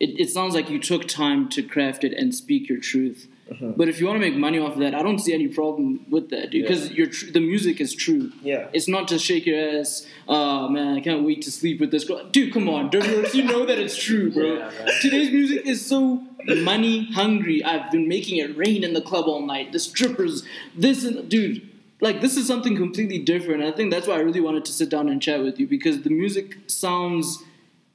It, 0.00 0.20
it 0.20 0.30
sounds 0.30 0.54
like 0.54 0.70
you 0.70 0.78
took 0.78 1.06
time 1.08 1.48
to 1.50 1.62
craft 1.62 2.04
it 2.04 2.12
and 2.12 2.34
speak 2.34 2.68
your 2.68 2.78
truth. 2.78 3.26
Uh-huh. 3.50 3.72
But 3.76 3.88
if 3.88 3.98
you 3.98 4.06
want 4.06 4.20
to 4.20 4.30
make 4.30 4.36
money 4.38 4.58
off 4.58 4.74
of 4.74 4.78
that, 4.80 4.94
I 4.94 5.02
don't 5.02 5.18
see 5.18 5.32
any 5.32 5.48
problem 5.48 6.04
with 6.10 6.28
that, 6.30 6.50
dude. 6.50 6.62
Because 6.66 6.90
Yeah. 6.90 6.96
your 6.98 7.06
tr- 7.06 7.30
the 7.32 7.40
music 7.40 7.80
is 7.80 7.94
true. 7.94 8.30
Yeah. 8.42 8.68
It's 8.72 8.88
not 8.88 9.08
just 9.08 9.24
shake 9.24 9.46
your 9.46 9.58
ass. 9.80 10.06
Oh 10.28 10.68
man, 10.68 10.96
I 10.96 11.00
can't 11.00 11.24
wait 11.24 11.42
to 11.42 11.50
sleep 11.50 11.80
with 11.80 11.90
this 11.90 12.04
girl. 12.04 12.28
Dude, 12.30 12.52
come 12.52 12.68
on, 12.68 12.90
Dirty 12.90 13.12
Words, 13.14 13.34
you 13.34 13.44
know 13.44 13.64
that 13.66 13.78
it's 13.78 13.96
true, 13.96 14.30
bro. 14.30 14.58
Yeah. 14.58 14.70
Today's 15.00 15.30
music 15.32 15.66
is 15.66 15.84
so 15.84 16.22
money 16.46 17.10
hungry. 17.12 17.64
I've 17.64 17.90
been 17.90 18.06
making 18.06 18.36
it 18.38 18.56
rain 18.56 18.84
in 18.84 18.92
the 18.92 19.00
club 19.00 19.24
all 19.26 19.44
night. 19.44 19.72
The 19.72 19.78
strippers, 19.80 20.44
this 20.76 21.02
and 21.04 21.28
dude, 21.28 21.66
like 22.00 22.20
this 22.20 22.36
is 22.36 22.46
something 22.46 22.76
completely 22.76 23.18
different. 23.18 23.62
I 23.62 23.72
think 23.72 23.90
that's 23.90 24.06
why 24.06 24.16
I 24.16 24.20
really 24.20 24.40
wanted 24.40 24.64
to 24.66 24.72
sit 24.72 24.90
down 24.90 25.08
and 25.08 25.20
chat 25.22 25.42
with 25.42 25.58
you 25.58 25.66
because 25.66 26.02
the 26.02 26.10
music 26.10 26.58
sounds 26.66 27.42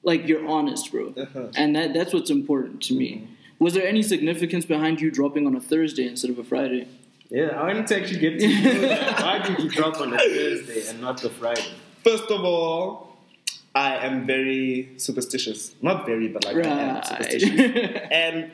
like 0.04 0.28
you're 0.28 0.48
honest, 0.48 0.92
bro. 0.92 1.14
Uh-huh. 1.16 1.48
And 1.56 1.76
that 1.76 1.94
that's 1.94 2.14
what's 2.14 2.30
important 2.30 2.82
to 2.84 2.94
me. 2.94 3.28
Was 3.60 3.74
there 3.74 3.88
any 3.88 4.04
significance 4.04 4.66
behind 4.66 5.02
you 5.02 5.10
dropping 5.10 5.48
on 5.48 5.56
a 5.56 5.62
Thursday 5.62 6.08
instead 6.08 6.32
of 6.32 6.40
a 6.40 6.44
Friday? 6.44 6.88
Yeah, 7.30 7.48
I 7.48 7.64
wanted 7.64 7.88
to 7.88 8.00
actually 8.00 8.20
get 8.20 8.40
to 8.40 8.48
know. 8.48 8.88
Why 9.20 9.40
did 9.40 9.60
you 9.60 9.70
drop 9.70 10.00
on 10.00 10.14
a 10.14 10.18
Thursday 10.18 10.88
and 10.88 11.02
not 11.02 11.22
the 11.22 11.30
Friday? 11.30 11.66
First 12.04 12.30
of 12.30 12.44
all, 12.44 13.18
I 13.74 14.06
am 14.06 14.28
very 14.28 14.92
superstitious. 14.98 15.74
Not 15.82 16.06
very, 16.06 16.28
but 16.28 16.46
like 16.46 16.58
I 16.58 16.70
am 16.70 17.04
superstitious. 17.04 18.02
And 18.12 18.52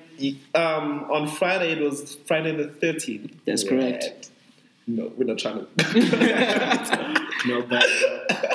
um, 0.55 1.07
on 1.11 1.27
Friday, 1.27 1.73
it 1.73 1.81
was 1.81 2.15
Friday 2.25 2.55
the 2.55 2.65
13th. 2.65 3.31
That's 3.45 3.63
correct. 3.63 4.29
No, 4.87 5.11
we're 5.17 5.25
not 5.25 5.37
trying 5.37 5.65
to. 5.77 7.15
No, 7.47 7.61
but 7.63 7.83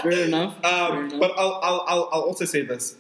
Fair 0.03 0.13
enough. 0.27 0.61
Fair 0.61 0.73
um, 0.93 1.05
enough. 1.07 1.21
but 1.21 1.33
I'll, 1.39 1.61
I'll, 1.63 1.85
I'll, 1.87 2.09
I'll 2.13 2.21
also 2.23 2.45
say 2.45 2.63
this. 2.63 2.97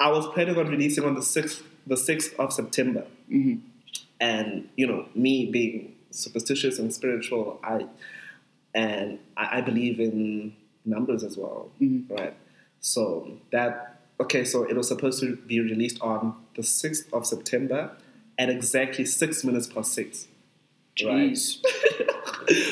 I 0.00 0.10
was 0.10 0.26
planning 0.28 0.56
on 0.58 0.68
releasing 0.68 1.04
on 1.04 1.14
the 1.14 1.20
6th, 1.20 1.62
the 1.86 1.94
6th 1.94 2.34
of 2.36 2.52
September. 2.52 3.06
Mhm. 3.30 3.60
And, 4.20 4.68
you 4.76 4.86
know, 4.86 5.06
me 5.14 5.46
being 5.50 5.94
superstitious 6.10 6.78
and 6.78 6.92
spiritual, 6.92 7.58
I 7.62 7.86
and 8.74 9.18
I, 9.36 9.58
I 9.58 9.60
believe 9.60 10.00
in 10.00 10.54
numbers 10.84 11.22
as 11.24 11.36
well, 11.36 11.70
Mhm. 11.80 12.10
right? 12.10 12.34
So 12.80 13.38
that 13.52 14.00
okay, 14.20 14.44
so 14.44 14.64
it 14.64 14.76
was 14.76 14.88
supposed 14.88 15.20
to 15.20 15.36
be 15.36 15.60
released 15.60 16.00
on 16.00 16.34
the 16.56 16.62
sixth 16.62 17.12
of 17.12 17.26
September 17.26 17.92
at 18.38 18.48
exactly 18.48 19.04
six 19.04 19.42
minutes 19.44 19.66
past 19.66 19.92
six. 19.92 20.26
Right. 21.04 21.32
Jeez. 21.32 21.58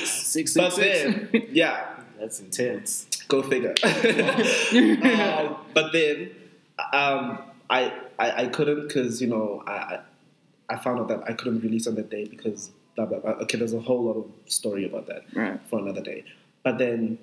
Six, 0.04 0.54
But 0.54 0.72
six, 0.72 1.02
then, 1.02 1.28
six. 1.32 1.46
yeah, 1.52 1.91
that's 2.22 2.40
intense. 2.40 3.06
go 3.28 3.42
figure. 3.42 3.74
um, 3.84 5.56
but 5.74 5.92
then, 5.92 6.30
um, 6.92 7.38
I, 7.68 7.92
I 8.18 8.42
I 8.42 8.46
couldn't 8.48 8.86
because 8.88 9.20
you 9.20 9.28
know 9.28 9.62
I, 9.66 9.98
I 10.68 10.76
found 10.76 11.00
out 11.00 11.08
that 11.08 11.22
I 11.28 11.32
couldn't 11.34 11.60
release 11.60 11.86
on 11.86 11.94
that 11.96 12.10
day 12.10 12.24
because 12.24 12.70
blah 12.96 13.06
blah 13.06 13.18
blah. 13.18 13.32
Okay, 13.42 13.58
there's 13.58 13.74
a 13.74 13.80
whole 13.80 14.02
lot 14.04 14.16
of 14.16 14.26
story 14.52 14.84
about 14.84 15.06
that 15.08 15.22
Right. 15.34 15.58
for 15.68 15.78
another 15.78 16.00
day. 16.02 16.24
But 16.62 16.78
then, 16.78 17.18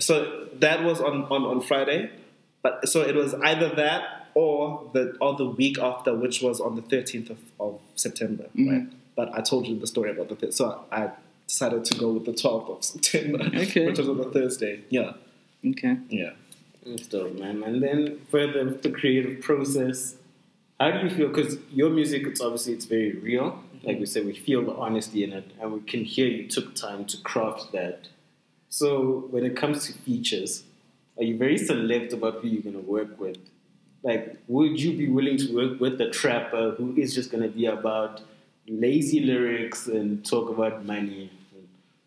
so 0.00 0.48
that 0.54 0.82
was 0.82 1.00
on, 1.00 1.24
on, 1.24 1.42
on 1.44 1.60
Friday. 1.60 2.10
But 2.62 2.88
so 2.88 3.00
it 3.02 3.14
was 3.14 3.34
either 3.34 3.68
that 3.76 4.02
or 4.34 4.90
the 4.92 5.16
or 5.20 5.34
the 5.36 5.46
week 5.46 5.78
after, 5.78 6.14
which 6.14 6.42
was 6.42 6.60
on 6.60 6.74
the 6.76 6.82
13th 6.82 7.30
of, 7.30 7.38
of 7.58 7.80
September, 7.94 8.46
right? 8.56 8.86
But 9.16 9.32
I 9.34 9.40
told 9.40 9.66
you 9.66 9.78
the 9.78 9.86
story 9.86 10.10
about 10.10 10.28
the 10.28 10.36
th- 10.36 10.52
so 10.52 10.84
I 10.92 11.10
decided 11.50 11.84
to 11.84 11.98
go 11.98 12.12
with 12.12 12.24
the 12.26 12.32
12th 12.32 12.68
of 12.76 12.84
September, 12.84 13.42
Okay. 13.62 13.86
which 13.86 13.98
was 13.98 14.08
on 14.08 14.20
a 14.20 14.30
Thursday. 14.36 14.74
Yeah, 14.88 15.12
Okay. 15.70 15.96
yeah. 16.08 16.32
Still, 16.96 17.28
man. 17.34 17.62
And 17.68 17.82
then 17.82 18.20
further 18.30 18.64
with 18.64 18.82
the 18.82 18.90
creative 18.90 19.40
process, 19.42 20.16
how 20.78 20.90
do 20.92 20.98
you 21.06 21.10
feel? 21.16 21.28
Because 21.28 21.58
your 21.72 21.90
music, 21.90 22.22
it's 22.26 22.40
obviously 22.40 22.72
it's 22.72 22.86
very 22.86 23.12
real. 23.28 23.48
Mm-hmm. 23.50 23.86
Like 23.88 23.98
we 23.98 24.06
said, 24.06 24.24
we 24.24 24.34
feel 24.34 24.62
the 24.64 24.74
honesty 24.84 25.24
in 25.24 25.32
it, 25.32 25.46
and 25.60 25.72
we 25.72 25.80
can 25.92 26.04
hear 26.04 26.26
you 26.26 26.46
took 26.56 26.74
time 26.74 27.04
to 27.06 27.16
craft 27.30 27.72
that. 27.72 28.08
So 28.68 29.26
when 29.32 29.44
it 29.44 29.54
comes 29.56 29.86
to 29.86 29.92
features, 29.92 30.62
are 31.18 31.24
you 31.24 31.36
very 31.36 31.58
select 31.58 32.12
about 32.18 32.34
who 32.40 32.48
you're 32.48 32.62
gonna 32.62 32.78
work 32.98 33.20
with? 33.20 33.38
Like, 34.02 34.38
would 34.48 34.80
you 34.80 34.96
be 34.96 35.08
willing 35.08 35.36
to 35.44 35.48
work 35.60 35.80
with 35.80 36.00
a 36.00 36.08
trapper 36.20 36.64
who 36.78 36.86
is 36.96 37.14
just 37.14 37.30
gonna 37.32 37.48
be 37.60 37.66
about 37.66 38.22
lazy 38.66 39.20
lyrics 39.20 39.86
and 39.86 40.24
talk 40.24 40.48
about 40.48 40.86
money? 40.86 41.30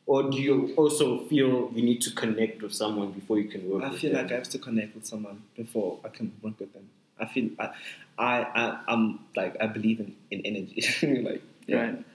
Or 0.06 0.30
do 0.30 0.38
you 0.38 0.74
also 0.76 1.26
feel 1.26 1.72
you 1.74 1.82
need 1.82 2.02
to 2.02 2.12
connect 2.12 2.62
with 2.62 2.74
someone 2.74 3.12
before 3.12 3.40
you 3.40 3.48
can 3.50 3.62
work 3.70 3.74
with 3.74 3.82
them? 3.82 3.90
I 3.90 3.92
with 3.94 4.02
feel 4.02 4.12
them? 4.14 4.22
like 4.24 4.32
I 4.32 4.36
have 4.36 4.50
to 4.50 4.60
connect 4.60 4.96
with 4.96 5.06
someone 5.06 5.44
before 5.56 6.00
I 6.04 6.10
can 6.10 6.34
work 6.42 6.60
with 6.60 6.74
them. 6.74 6.90
I 7.20 7.26
feel 7.26 7.50
I 7.60 7.70
I, 8.18 8.42
I 8.56 8.80
I'm 8.88 9.20
like 9.36 9.56
I 9.62 9.68
believe 9.68 10.00
in, 10.02 10.16
in 10.32 10.42
energy. 10.46 11.22
like 11.24 11.42
yeah. 11.68 11.78
Right. 11.82 12.06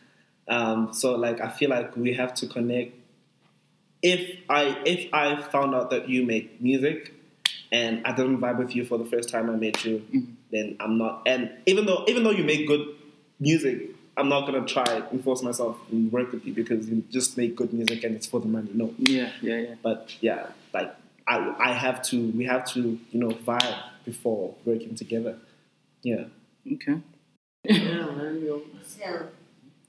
Um, 0.49 0.93
so 0.93 1.15
like 1.17 1.41
I 1.41 1.49
feel 1.51 1.71
like 1.71 1.97
we 1.97 2.13
have 2.15 2.35
to 2.35 2.47
connect. 2.47 2.95
If 4.03 4.39
I 4.49 4.81
if 4.87 5.13
I 5.13 5.41
found 5.43 5.75
out 5.75 5.91
that 5.91 6.09
you 6.09 6.25
make 6.25 6.61
music, 6.61 7.15
and 7.73 8.07
I 8.07 8.13
didn't 8.13 8.39
vibe 8.39 8.59
with 8.59 8.77
you 8.77 8.85
for 8.85 8.97
the 8.99 9.05
first 9.07 9.29
time 9.29 9.51
I 9.51 9.57
met 9.57 9.85
you, 9.85 9.99
Mm-hmm. 9.99 10.33
then 10.53 10.77
I'm 10.81 10.99
not. 10.99 11.23
And 11.27 11.51
even 11.67 11.87
though 11.87 12.05
even 12.07 12.23
though 12.23 12.31
you 12.31 12.45
make 12.45 12.67
good 12.67 12.87
music, 13.41 13.91
I'm 14.19 14.29
not 14.29 14.47
gonna 14.47 14.67
try 14.67 15.03
and 15.11 15.23
force 15.23 15.43
myself 15.43 15.79
and 15.91 16.13
work 16.13 16.33
with 16.33 16.45
you 16.45 16.53
because 16.55 16.89
you 16.89 17.03
just 17.11 17.37
make 17.37 17.57
good 17.57 17.73
music 17.73 18.05
and 18.05 18.15
it's 18.17 18.27
for 18.27 18.41
the 18.41 18.49
money. 18.49 18.71
No, 18.75 18.95
Yeah, 18.99 19.31
yeah, 19.41 19.57
yeah. 19.59 19.75
but 19.83 20.15
yeah, 20.21 20.49
like 20.75 20.95
I 21.27 21.55
I 21.59 21.73
have 21.73 22.03
to 22.11 22.31
we 22.33 22.45
have 22.45 22.65
to 22.75 22.81
you 23.13 23.21
know 23.21 23.29
vibe 23.31 23.79
before 24.05 24.55
working 24.65 24.95
together. 24.97 25.37
Yeah. 26.03 26.25
Okay. 26.75 27.01
Yeah, 27.65 28.07
man. 28.17 28.43
Yo. 28.45 28.63
So, 28.87 29.29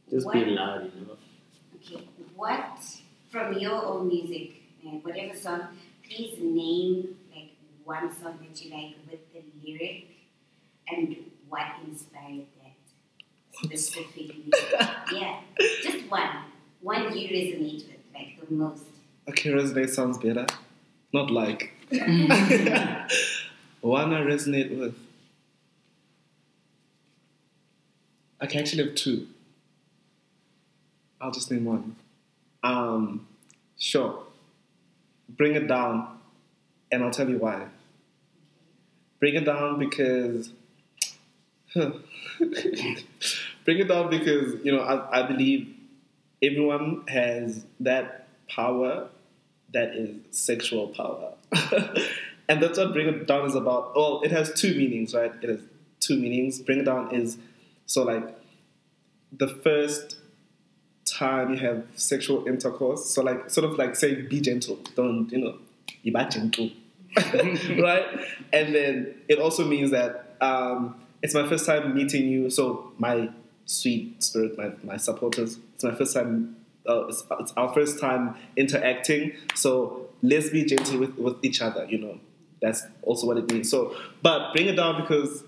Just 0.09 0.25
what, 0.25 0.33
be 0.35 0.45
loud, 0.45 0.91
you 0.95 1.05
know. 1.05 1.17
okay, 1.75 2.07
what 2.35 2.79
from 3.29 3.53
your 3.53 3.85
own 3.85 4.07
music, 4.07 4.53
whatever 5.03 5.35
song, 5.35 5.61
please 6.03 6.35
name 6.39 7.15
like 7.35 7.51
one 7.83 8.13
song 8.21 8.39
that 8.41 8.63
you 8.63 8.71
like 8.71 8.95
with 9.09 9.21
the 9.33 9.41
lyric 9.63 10.05
and 10.87 11.15
what 11.47 11.67
inspired 11.87 12.45
that 13.63 13.79
specifically. 13.79 14.51
yeah, 15.13 15.39
just 15.83 16.09
one. 16.09 16.29
One 16.81 17.17
you 17.17 17.27
resonate 17.27 17.87
with, 17.87 17.97
like 18.13 18.39
the 18.47 18.53
most. 18.53 18.83
Okay, 19.29 19.49
resonate 19.49 19.89
sounds 19.89 20.17
better. 20.17 20.45
Not 21.13 21.29
like 21.31 21.73
one 23.81 24.13
I 24.13 24.21
resonate 24.21 24.77
with. 24.77 24.95
I 28.41 28.45
can 28.45 28.61
actually 28.61 28.85
have 28.85 28.95
two. 28.95 29.27
I'll 31.19 31.31
just 31.31 31.51
name 31.51 31.65
one. 31.65 31.95
Um, 32.63 33.27
sure. 33.77 34.23
Bring 35.27 35.55
it 35.55 35.67
down, 35.67 36.17
and 36.91 37.03
I'll 37.03 37.11
tell 37.11 37.29
you 37.29 37.37
why. 37.37 37.67
Bring 39.19 39.35
it 39.35 39.45
down 39.45 39.79
because. 39.79 40.51
bring 43.65 43.79
it 43.79 43.87
down 43.87 44.09
because 44.09 44.63
you 44.63 44.71
know 44.71 44.81
I, 44.81 45.19
I 45.19 45.27
believe 45.27 45.73
everyone 46.41 47.03
has 47.07 47.65
that 47.79 48.27
power 48.47 49.09
that 49.73 49.89
is 49.95 50.15
sexual 50.31 50.87
power. 50.87 51.33
and 52.49 52.61
that's 52.61 52.77
what 52.77 52.93
Bring 52.93 53.07
It 53.07 53.27
Down 53.27 53.45
is 53.45 53.55
about. 53.55 53.95
Well, 53.95 54.21
it 54.23 54.31
has 54.31 54.53
two 54.53 54.73
meanings, 54.75 55.13
right? 55.13 55.31
It 55.41 55.49
has 55.49 55.59
two 55.99 56.17
meanings. 56.17 56.59
Bring 56.59 56.79
It 56.79 56.85
Down 56.85 57.13
is 57.13 57.37
so 57.85 58.03
like 58.03 58.35
the 59.31 59.47
first 59.47 60.17
time 61.05 61.51
you 61.53 61.59
have 61.59 61.85
sexual 61.95 62.47
intercourse. 62.47 63.05
So 63.05 63.21
like 63.21 63.49
sort 63.49 63.69
of 63.69 63.77
like 63.77 63.95
saying 63.95 64.27
be 64.29 64.41
gentle. 64.41 64.79
Don't, 64.95 65.29
you 65.31 65.39
know, 65.39 65.57
you 66.01 66.13
be 66.13 66.25
gentle. 66.25 66.71
right? 67.81 68.05
And 68.53 68.75
then 68.75 69.15
it 69.27 69.39
also 69.39 69.65
means 69.65 69.91
that 69.91 70.35
um, 70.41 70.95
it's 71.21 71.33
my 71.33 71.47
first 71.47 71.65
time 71.65 71.95
meeting 71.95 72.27
you. 72.27 72.49
So 72.49 72.91
my 72.97 73.29
sweet 73.65 74.23
spirit, 74.23 74.57
my, 74.57 74.71
my 74.83 74.97
supporters, 74.97 75.59
it's 75.75 75.83
my 75.83 75.95
first 75.95 76.13
time 76.13 76.55
uh, 76.87 77.07
it's, 77.07 77.23
it's 77.39 77.53
our 77.55 77.73
first 77.73 77.99
time 77.99 78.35
interacting. 78.55 79.33
So 79.55 80.07
let's 80.21 80.49
be 80.49 80.65
gentle 80.65 80.99
with, 80.99 81.17
with 81.17 81.43
each 81.43 81.61
other, 81.61 81.85
you 81.85 81.99
know. 81.99 82.19
That's 82.61 82.83
also 83.03 83.27
what 83.27 83.37
it 83.37 83.51
means. 83.51 83.69
So, 83.69 83.95
but 84.21 84.51
bring 84.53 84.67
it 84.67 84.75
down 84.75 84.99
because, 84.99 85.43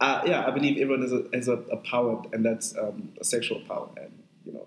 uh, 0.00 0.22
yeah, 0.26 0.46
I 0.46 0.50
believe 0.50 0.80
everyone 0.80 1.04
is 1.04 1.12
a, 1.12 1.30
is 1.30 1.48
a, 1.48 1.52
a 1.52 1.76
power, 1.76 2.22
and 2.32 2.44
that's 2.44 2.76
um, 2.76 3.12
a 3.20 3.24
sexual 3.24 3.60
power, 3.60 3.88
and 3.96 4.10
you 4.44 4.52
know, 4.54 4.66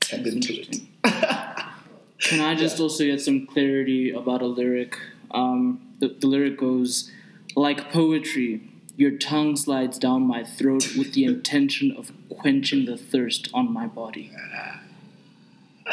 tap 0.00 0.26
into 0.26 0.54
it. 0.54 0.80
Can 2.18 2.40
I 2.40 2.56
just 2.56 2.80
also 2.80 3.04
get 3.04 3.20
some 3.20 3.46
clarity 3.46 4.10
about 4.10 4.42
a 4.42 4.46
lyric? 4.46 4.98
Um, 5.30 5.94
the, 6.00 6.08
the 6.08 6.26
lyric 6.26 6.58
goes, 6.58 7.12
like 7.54 7.92
poetry, 7.92 8.68
your 8.98 9.12
tongue 9.12 9.54
slides 9.54 9.96
down 9.96 10.22
my 10.22 10.42
throat 10.42 10.96
with 10.96 11.14
the 11.14 11.22
intention 11.22 11.92
of 11.92 12.10
quenching 12.28 12.84
the 12.84 12.96
thirst 12.96 13.48
on 13.54 13.72
my 13.72 13.86
body. 13.86 14.32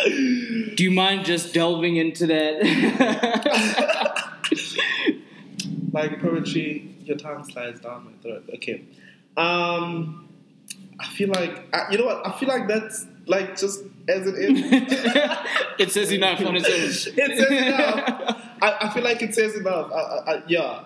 Do 0.03 0.83
you 0.83 0.89
mind 0.89 1.23
just 1.23 1.53
delving 1.53 1.97
into 1.97 2.25
that? 2.25 2.63
like 5.93 6.19
poetry, 6.19 6.95
your 7.03 7.15
tongue 7.15 7.47
slides 7.49 7.79
down 7.79 8.05
my 8.05 8.11
throat. 8.23 8.49
Okay. 8.55 8.83
Um, 9.37 10.27
I 10.99 11.05
feel 11.09 11.29
like 11.29 11.63
I, 11.75 11.91
you 11.91 11.99
know 11.99 12.05
what? 12.05 12.25
I 12.25 12.31
feel 12.39 12.49
like 12.49 12.67
that's 12.67 13.05
like 13.27 13.55
just 13.55 13.83
as 14.07 14.25
it 14.25 14.35
is. 14.35 14.61
it 15.79 15.91
says 15.91 16.11
enough 16.11 16.41
on 16.41 16.55
its 16.55 16.67
own. 16.67 17.13
it 17.17 17.37
says 17.37 17.51
enough. 17.51 18.41
I, 18.63 18.77
I 18.81 18.93
feel 18.95 19.03
like 19.03 19.21
it 19.21 19.35
says 19.35 19.53
enough. 19.55 19.91
I, 19.93 20.41
yeah. 20.47 20.81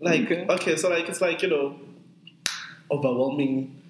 Like 0.00 0.22
Okay. 0.22 0.46
okay. 0.48 0.76
so 0.76 0.88
like 0.90 1.08
it's 1.08 1.20
like 1.20 1.42
you 1.42 1.48
know, 1.48 1.76
overwhelming 2.90 3.82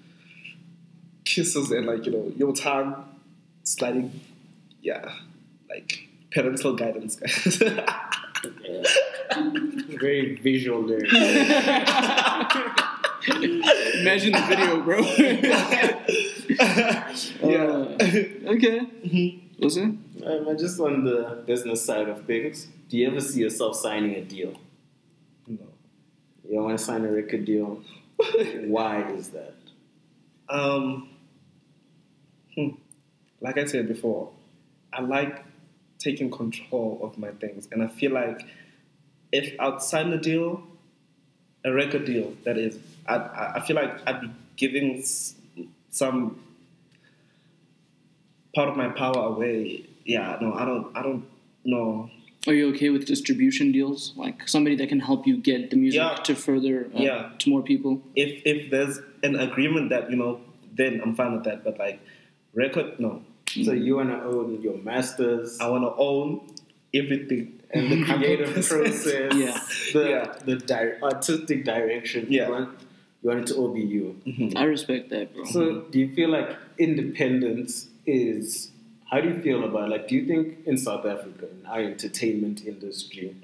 kisses 1.25 1.71
and 1.71 1.85
like 1.85 2.05
you 2.05 2.11
know 2.11 2.31
your 2.37 2.53
tongue 2.53 2.95
sliding. 3.63 4.11
Yeah, 4.81 5.11
like 5.69 6.07
parental 6.31 6.73
guidance, 6.75 7.15
guys. 7.17 7.61
Yeah. 7.61 7.85
Very 9.99 10.35
visual 10.35 10.81
lyric. 10.83 11.11
Imagine 14.01 14.31
the 14.31 14.45
video, 14.47 14.81
bro. 14.83 14.99
yeah. 17.49 17.85
Uh, 17.99 18.51
okay. 18.53 18.77
Was 19.59 19.75
it? 19.77 19.89
Um, 20.25 20.57
just 20.57 20.79
on 20.79 21.03
the 21.03 21.43
business 21.45 21.83
side 21.83 22.07
of 22.09 22.25
things, 22.25 22.67
do 22.89 22.97
you 22.97 23.07
ever 23.07 23.19
see 23.19 23.41
yourself 23.41 23.75
signing 23.75 24.15
a 24.15 24.21
deal? 24.21 24.53
You 26.49 26.61
want 26.61 26.77
to 26.77 26.83
sign 26.83 27.03
a 27.05 27.11
record 27.11 27.45
deal? 27.45 27.81
Why 28.65 29.11
is 29.11 29.29
that? 29.29 29.55
Um, 30.49 31.09
hmm. 32.55 32.69
like 33.41 33.57
I 33.57 33.65
said 33.65 33.87
before, 33.87 34.29
I 34.93 35.01
like 35.01 35.43
taking 35.99 36.31
control 36.31 36.99
of 37.03 37.17
my 37.17 37.31
things, 37.31 37.67
and 37.71 37.83
I 37.83 37.87
feel 37.87 38.11
like 38.11 38.41
if 39.31 39.59
I'd 39.59 39.81
sign 39.81 40.13
a 40.13 40.17
deal, 40.17 40.63
a 41.65 41.73
record 41.73 42.05
deal, 42.05 42.33
that 42.45 42.57
is, 42.57 42.79
I 43.07 43.15
I 43.15 43.53
I 43.55 43.65
feel 43.65 43.75
like 43.75 44.07
I'd 44.07 44.21
be 44.21 44.31
giving 44.55 45.03
some 45.89 46.39
part 48.55 48.69
of 48.69 48.77
my 48.77 48.89
power 48.89 49.27
away. 49.27 49.85
Yeah, 50.05 50.37
no, 50.41 50.53
I 50.53 50.65
don't, 50.65 50.95
I 50.95 51.03
don't 51.03 51.25
know. 51.65 52.09
Are 52.47 52.53
you 52.53 52.69
okay 52.69 52.89
with 52.89 53.05
distribution 53.05 53.71
deals? 53.71 54.13
Like 54.15 54.47
somebody 54.47 54.75
that 54.77 54.87
can 54.89 54.99
help 54.99 55.27
you 55.27 55.37
get 55.37 55.69
the 55.69 55.75
music 55.75 55.99
Yeah. 56.01 56.15
to 56.23 56.33
further 56.35 56.87
uh, 56.95 56.99
Yeah. 57.01 57.29
to 57.39 57.49
more 57.49 57.61
people? 57.61 58.01
If 58.15 58.41
if 58.45 58.71
there's 58.71 58.99
an 59.23 59.35
agreement 59.35 59.89
that 59.89 60.09
you 60.09 60.15
know, 60.17 60.39
then 60.75 61.01
I'm 61.03 61.15
fine 61.15 61.33
with 61.33 61.43
that. 61.43 61.63
But 61.63 61.77
like 61.77 61.99
record, 62.53 62.99
no. 62.99 63.21
So 63.65 63.71
you 63.73 63.95
want 63.97 64.09
to 64.09 64.21
own 64.23 64.61
your 64.61 64.77
masters 64.77 65.57
I 65.59 65.67
want 65.69 65.83
to 65.83 65.93
own 65.97 66.27
everything 66.93 67.59
and 67.71 67.91
the 67.91 68.03
creative 68.09 68.53
process, 68.53 69.05
Yeah. 69.35 69.59
the 69.93 70.09
Yeah. 70.09 70.33
the 70.45 70.55
di- 70.55 70.93
artistic 71.03 71.65
direction. 71.65 72.27
Yeah. 72.29 72.45
You 72.47 72.51
want, 72.53 72.69
you 73.23 73.27
want 73.29 73.39
it 73.41 73.47
to 73.47 73.55
all 73.55 73.73
be 73.73 73.81
you. 73.81 74.05
I 74.55 74.63
respect 74.63 75.09
that, 75.09 75.33
bro. 75.33 75.43
So 75.45 75.81
do 75.91 75.99
you 75.99 76.09
feel 76.15 76.29
like 76.29 76.49
independence 76.77 77.89
is? 78.05 78.71
How 79.09 79.21
do 79.21 79.29
you 79.29 79.41
feel 79.41 79.63
about 79.63 79.89
like? 79.89 80.07
Do 80.09 80.15
you 80.15 80.25
think 80.25 80.65
in 80.65 80.77
South 80.77 81.05
Africa, 81.05 81.47
in 81.49 81.65
our 81.65 81.79
entertainment 81.79 82.65
industry, 82.65 83.35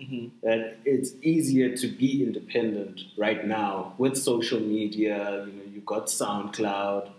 that 0.43 0.77
it's 0.83 1.13
easier 1.21 1.75
to 1.77 1.87
be 1.87 2.23
independent 2.23 3.01
right 3.17 3.45
now 3.47 3.93
with 3.97 4.17
social 4.17 4.59
media? 4.59 5.45
You 5.47 5.53
know, 5.53 5.63
you've 5.73 5.85
got 5.85 6.07
SoundCloud, 6.07 7.09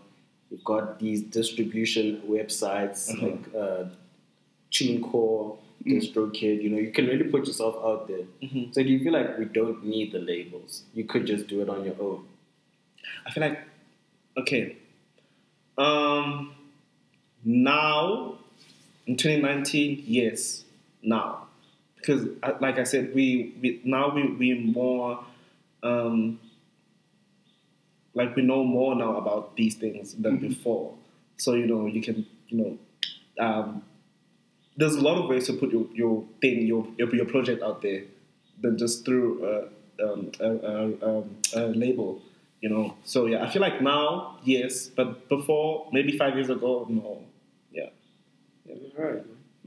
you've 0.51 0.65
got 0.65 0.99
these 1.01 1.23
distribution 1.23 2.23
websites 2.29 3.09
like 3.23 3.55
uh, 3.55 3.85
TuneCore, 4.71 5.57
DistroKid. 5.87 6.63
You 6.63 6.71
know, 6.71 6.79
you 6.79 6.93
can 6.93 7.07
really 7.07 7.25
put 7.25 7.47
yourself 7.47 7.77
out 7.83 8.09
there. 8.09 8.27
So 8.73 8.83
do 8.83 8.89
you 8.89 9.03
feel 9.03 9.15
like 9.15 9.39
we 9.39 9.47
don't 9.47 9.85
need 9.85 10.13
the 10.13 10.19
labels? 10.19 10.83
You 10.93 11.05
could 11.05 11.27
just 11.27 11.47
do 11.47 11.63
it 11.63 11.71
on 11.71 11.85
your 11.85 11.97
own. 12.01 12.27
I 13.27 13.31
feel 13.31 13.43
like 13.43 13.59
okay. 14.37 14.77
Um, 15.79 16.55
now 17.45 18.39
in 19.07 19.17
2019, 19.17 20.05
yes, 20.07 20.65
now 21.03 21.45
because 22.05 22.29
uh, 22.43 22.53
like 22.61 22.79
I 22.79 22.85
said, 22.85 23.15
we, 23.15 23.55
we 23.61 23.81
now 23.85 24.15
we 24.15 24.29
we 24.29 24.55
more 24.55 25.25
um 25.83 26.39
like 28.15 28.37
we 28.37 28.43
know 28.43 28.63
more 28.65 28.95
now 28.95 29.17
about 29.17 29.57
these 29.57 29.75
things 29.75 30.15
than 30.15 30.39
before. 30.39 30.95
So 31.37 31.55
you 31.55 31.67
know 31.67 31.87
you 31.87 32.03
can 32.03 32.27
you 32.49 32.59
know 33.39 33.45
um, 33.45 33.83
there's 34.77 34.95
a 34.95 35.01
lot 35.01 35.23
of 35.23 35.29
ways 35.29 35.47
to 35.47 35.55
put 35.55 35.73
your, 35.73 35.87
your 35.95 36.25
thing 36.41 36.67
your, 36.67 36.87
your 36.99 37.15
your 37.15 37.27
project 37.27 37.63
out 37.63 37.83
there 37.83 38.03
than 38.61 38.79
just 38.79 39.05
through 39.05 39.45
a, 39.45 40.05
um, 40.05 40.31
a, 40.41 40.47
a, 40.47 41.19
um, 41.19 41.37
a 41.55 41.61
label. 41.69 42.21
You 42.61 42.71
know, 42.71 42.97
so 43.05 43.27
yeah, 43.27 43.45
I 43.45 43.51
feel 43.51 43.61
like 43.61 43.83
now, 43.83 44.39
yes, 44.43 44.89
but 44.89 45.29
before, 45.29 45.87
maybe 45.93 46.17
five 46.17 46.35
years 46.35 46.49
ago, 46.49 46.87
no. 46.89 47.21
Yeah. 48.67 48.75
Yeah, 48.81 49.03
right. 49.05 49.23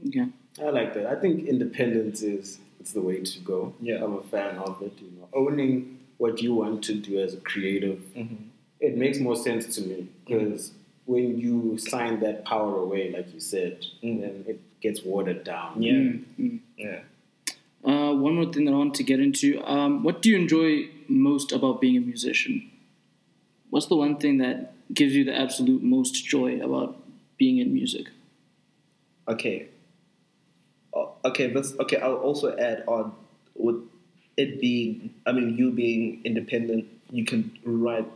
okay. 0.08 0.26
I 0.60 0.70
like 0.70 0.94
that. 0.94 1.06
I 1.06 1.14
think 1.16 1.46
independence 1.46 2.22
is 2.22 2.58
it's 2.80 2.92
the 2.92 3.00
way 3.00 3.20
to 3.22 3.38
go. 3.40 3.74
Yeah. 3.80 4.02
I'm 4.04 4.14
a 4.14 4.22
fan 4.22 4.56
of 4.58 4.80
it. 4.82 4.92
You 5.00 5.10
know, 5.18 5.28
owning 5.34 5.98
what 6.18 6.40
you 6.42 6.54
want 6.54 6.82
to 6.84 6.94
do 6.94 7.20
as 7.20 7.34
a 7.34 7.38
creative, 7.38 8.00
Mm-hmm. 8.16 8.44
it 8.80 8.96
makes 8.96 9.18
more 9.20 9.36
sense 9.36 9.74
to 9.76 9.82
me 9.82 10.08
because 10.26 10.72
when 11.06 11.38
you 11.38 11.78
sign 11.78 12.20
that 12.20 12.44
power 12.44 12.76
away, 12.76 13.10
like 13.12 13.32
you 13.32 13.40
said, 13.40 13.84
Mm. 14.02 14.20
then 14.20 14.44
it 14.48 14.60
gets 14.80 15.02
watered 15.04 15.44
down. 15.44 15.82
Yeah. 15.82 15.92
Mm, 15.92 16.24
mm. 16.38 16.58
Yeah. 16.76 17.00
Uh, 17.84 18.12
one 18.14 18.34
more 18.34 18.52
thing 18.52 18.64
that 18.64 18.72
I 18.72 18.76
want 18.76 18.94
to 18.94 19.04
get 19.04 19.20
into. 19.20 19.62
Um, 19.64 20.02
what 20.02 20.20
do 20.22 20.30
you 20.30 20.36
enjoy 20.36 20.88
most 21.08 21.52
about 21.52 21.80
being 21.80 21.96
a 21.96 22.00
musician? 22.00 22.70
What's 23.70 23.86
the 23.86 23.96
one 23.96 24.16
thing 24.16 24.38
that 24.38 24.72
gives 24.92 25.14
you 25.14 25.24
the 25.24 25.34
absolute 25.36 25.82
most 25.82 26.24
joy 26.26 26.60
about 26.60 26.96
being 27.38 27.58
in 27.58 27.72
music? 27.72 28.08
Okay. 29.28 29.68
Oh, 30.94 31.12
Okay, 31.24 31.52
let's 31.52 31.74
okay. 31.78 31.98
I'll 31.98 32.14
also 32.16 32.56
add 32.56 32.84
on 32.86 33.12
with 33.54 33.76
it 34.36 34.60
being. 34.60 35.14
I 35.26 35.32
mean, 35.32 35.56
you 35.58 35.70
being 35.72 36.20
independent, 36.24 36.86
you 37.10 37.24
can 37.24 37.50
write. 37.64 38.06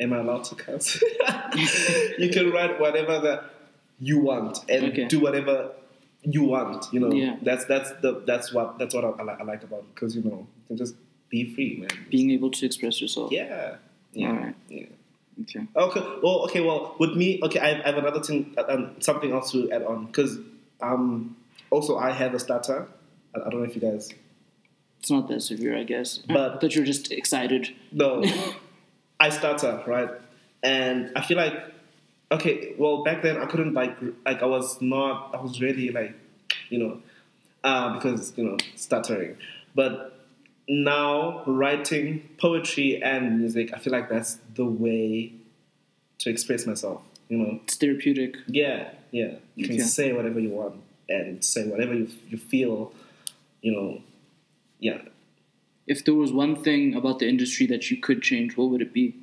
Am 0.00 0.12
I 0.12 0.18
allowed 0.18 0.44
to 0.44 0.54
cuss? 0.56 1.00
you 2.18 2.28
can 2.30 2.50
write 2.50 2.80
whatever 2.80 3.20
that 3.20 3.44
you 4.00 4.18
want 4.18 4.58
and 4.68 4.86
Okay. 4.86 5.06
do 5.06 5.20
whatever 5.20 5.70
you 6.22 6.42
want. 6.44 6.92
You 6.92 7.00
know, 7.00 7.12
Yeah. 7.12 7.36
that's 7.42 7.64
that's 7.66 7.92
the 8.02 8.20
that's 8.26 8.52
what 8.52 8.78
that's 8.78 8.94
what 8.94 9.04
I, 9.04 9.10
I, 9.10 9.42
like, 9.44 9.62
about 9.62 9.80
it 9.80 9.94
because 9.94 10.16
you 10.16 10.22
know 10.22 10.46
you 10.58 10.64
can 10.66 10.76
just 10.76 10.96
be 11.30 11.54
free, 11.54 11.76
man. 11.80 11.90
Being 12.10 12.32
able 12.32 12.50
to 12.50 12.66
express 12.66 13.00
yourself. 13.00 13.30
yeah, 13.32 13.76
yeah, 14.12 14.52
yeah. 14.68 14.86
Okay. 15.42 15.66
Okay. 15.76 16.00
Well, 16.22 16.44
okay. 16.44 16.60
Well, 16.60 16.94
with 16.98 17.14
me, 17.16 17.40
okay, 17.42 17.58
I, 17.58 17.80
I 17.82 17.86
have 17.86 17.96
another 17.98 18.20
thing, 18.22 18.54
uh, 18.56 18.64
um, 18.68 18.96
something 19.00 19.32
else 19.32 19.50
to 19.52 19.70
add 19.72 19.82
on 19.82 20.06
because 20.06 20.38
um, 20.80 21.36
also 21.70 21.96
I 21.98 22.12
have 22.12 22.34
a 22.34 22.38
stutter. 22.38 22.86
I, 23.34 23.40
I 23.40 23.50
don't 23.50 23.60
know 23.60 23.68
if 23.68 23.74
you 23.74 23.80
guys. 23.80 24.10
It's 25.00 25.10
not 25.10 25.28
that 25.28 25.42
severe, 25.42 25.76
I 25.76 25.82
guess. 25.84 26.18
But- 26.18 26.60
that 26.60 26.74
you're 26.74 26.84
just 26.84 27.12
excited. 27.12 27.74
No, 27.92 28.24
I 29.20 29.28
stutter, 29.30 29.82
right? 29.86 30.08
And 30.62 31.12
I 31.14 31.20
feel 31.20 31.36
like, 31.36 31.52
okay, 32.32 32.74
well, 32.78 33.02
back 33.04 33.22
then 33.22 33.36
I 33.36 33.44
couldn't 33.46 33.74
like, 33.74 33.96
like 34.24 34.42
I 34.42 34.46
was 34.46 34.80
not, 34.80 35.34
I 35.34 35.42
was 35.42 35.60
really 35.60 35.90
like, 35.90 36.14
you 36.70 36.78
know, 36.78 37.02
uh, 37.64 37.94
because 37.94 38.32
you 38.36 38.44
know, 38.44 38.56
stuttering. 38.76 39.36
But 39.74 40.13
now 40.68 41.42
writing 41.46 42.28
poetry 42.38 43.02
and 43.02 43.38
music, 43.38 43.72
I 43.74 43.78
feel 43.78 43.92
like 43.92 44.08
that's 44.08 44.38
the 44.54 44.64
way 44.64 45.32
to 46.18 46.30
express 46.30 46.66
myself. 46.66 47.02
You 47.28 47.38
know. 47.38 47.60
It's 47.64 47.76
therapeutic. 47.76 48.36
Yeah, 48.46 48.90
yeah. 49.10 49.36
You 49.56 49.66
can 49.66 49.76
Okay. 49.76 49.84
say 49.84 50.12
whatever 50.12 50.38
you 50.40 50.50
want 50.50 50.76
and 51.08 51.44
say 51.44 51.66
whatever 51.66 51.94
you, 51.94 52.08
you 52.28 52.38
feel, 52.38 52.92
you 53.62 53.72
know. 53.72 54.02
Yeah. 54.78 55.02
If 55.86 56.04
there 56.04 56.14
was 56.14 56.32
one 56.32 56.62
thing 56.62 56.94
about 56.94 57.18
the 57.18 57.28
industry 57.28 57.66
that 57.66 57.90
you 57.90 57.96
could 57.98 58.22
change, 58.22 58.56
what 58.56 58.70
would 58.70 58.80
it 58.80 58.92
be? 58.92 59.14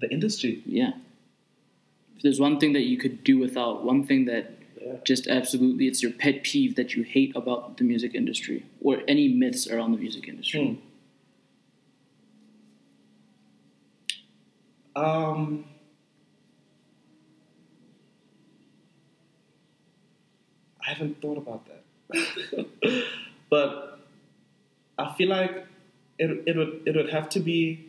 The 0.00 0.10
industry. 0.10 0.62
Yeah. 0.66 0.92
If 2.16 2.22
there's 2.22 2.40
one 2.40 2.58
thing 2.58 2.72
that 2.72 2.82
you 2.82 2.96
could 2.98 3.22
do 3.22 3.38
without, 3.38 3.84
one 3.84 4.04
thing 4.04 4.24
that 4.24 4.57
Yeah. 4.88 4.96
just 5.04 5.26
absolutely 5.28 5.86
it's 5.86 6.02
your 6.02 6.12
pet 6.12 6.42
peeve 6.42 6.74
that 6.76 6.94
you 6.94 7.02
hate 7.02 7.32
about 7.36 7.76
the 7.78 7.84
music 7.84 8.14
industry 8.14 8.64
or 8.80 9.02
any 9.08 9.28
myths 9.28 9.66
around 9.68 9.92
the 9.92 9.98
music 9.98 10.28
industry. 10.28 10.78
Hmm. 14.96 15.02
Um, 15.02 15.64
I 20.84 20.90
haven't 20.90 21.20
thought 21.20 21.38
about 21.38 21.66
that, 21.66 23.04
but 23.50 23.98
I 24.98 25.14
feel 25.14 25.28
like 25.28 25.66
it, 26.18 26.42
it 26.46 26.56
would 26.56 26.82
it 26.86 26.96
would 26.96 27.10
have 27.10 27.28
to 27.30 27.40
be 27.40 27.86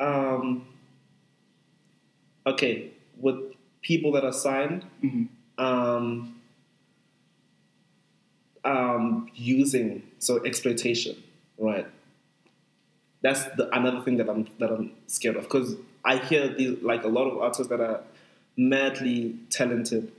um, 0.00 0.66
okay 2.46 2.90
with 3.18 3.36
people 3.82 4.12
that 4.12 4.24
are 4.24 4.32
signed 4.32 4.84
Mhm. 5.02 5.28
Um, 5.58 6.40
um, 8.64 9.30
using 9.34 10.02
so 10.18 10.44
exploitation, 10.44 11.22
right? 11.58 11.86
That's 13.20 13.44
the 13.56 13.68
another 13.76 14.00
thing 14.00 14.16
that 14.18 14.28
I'm 14.28 14.46
that 14.58 14.70
I'm 14.70 14.92
scared 15.06 15.36
of 15.36 15.42
because 15.44 15.76
I 16.04 16.18
hear 16.18 16.48
these 16.48 16.80
like 16.82 17.04
a 17.04 17.08
lot 17.08 17.28
of 17.28 17.38
artists 17.38 17.68
that 17.68 17.80
are 17.80 18.02
madly 18.56 19.36
talented 19.50 20.12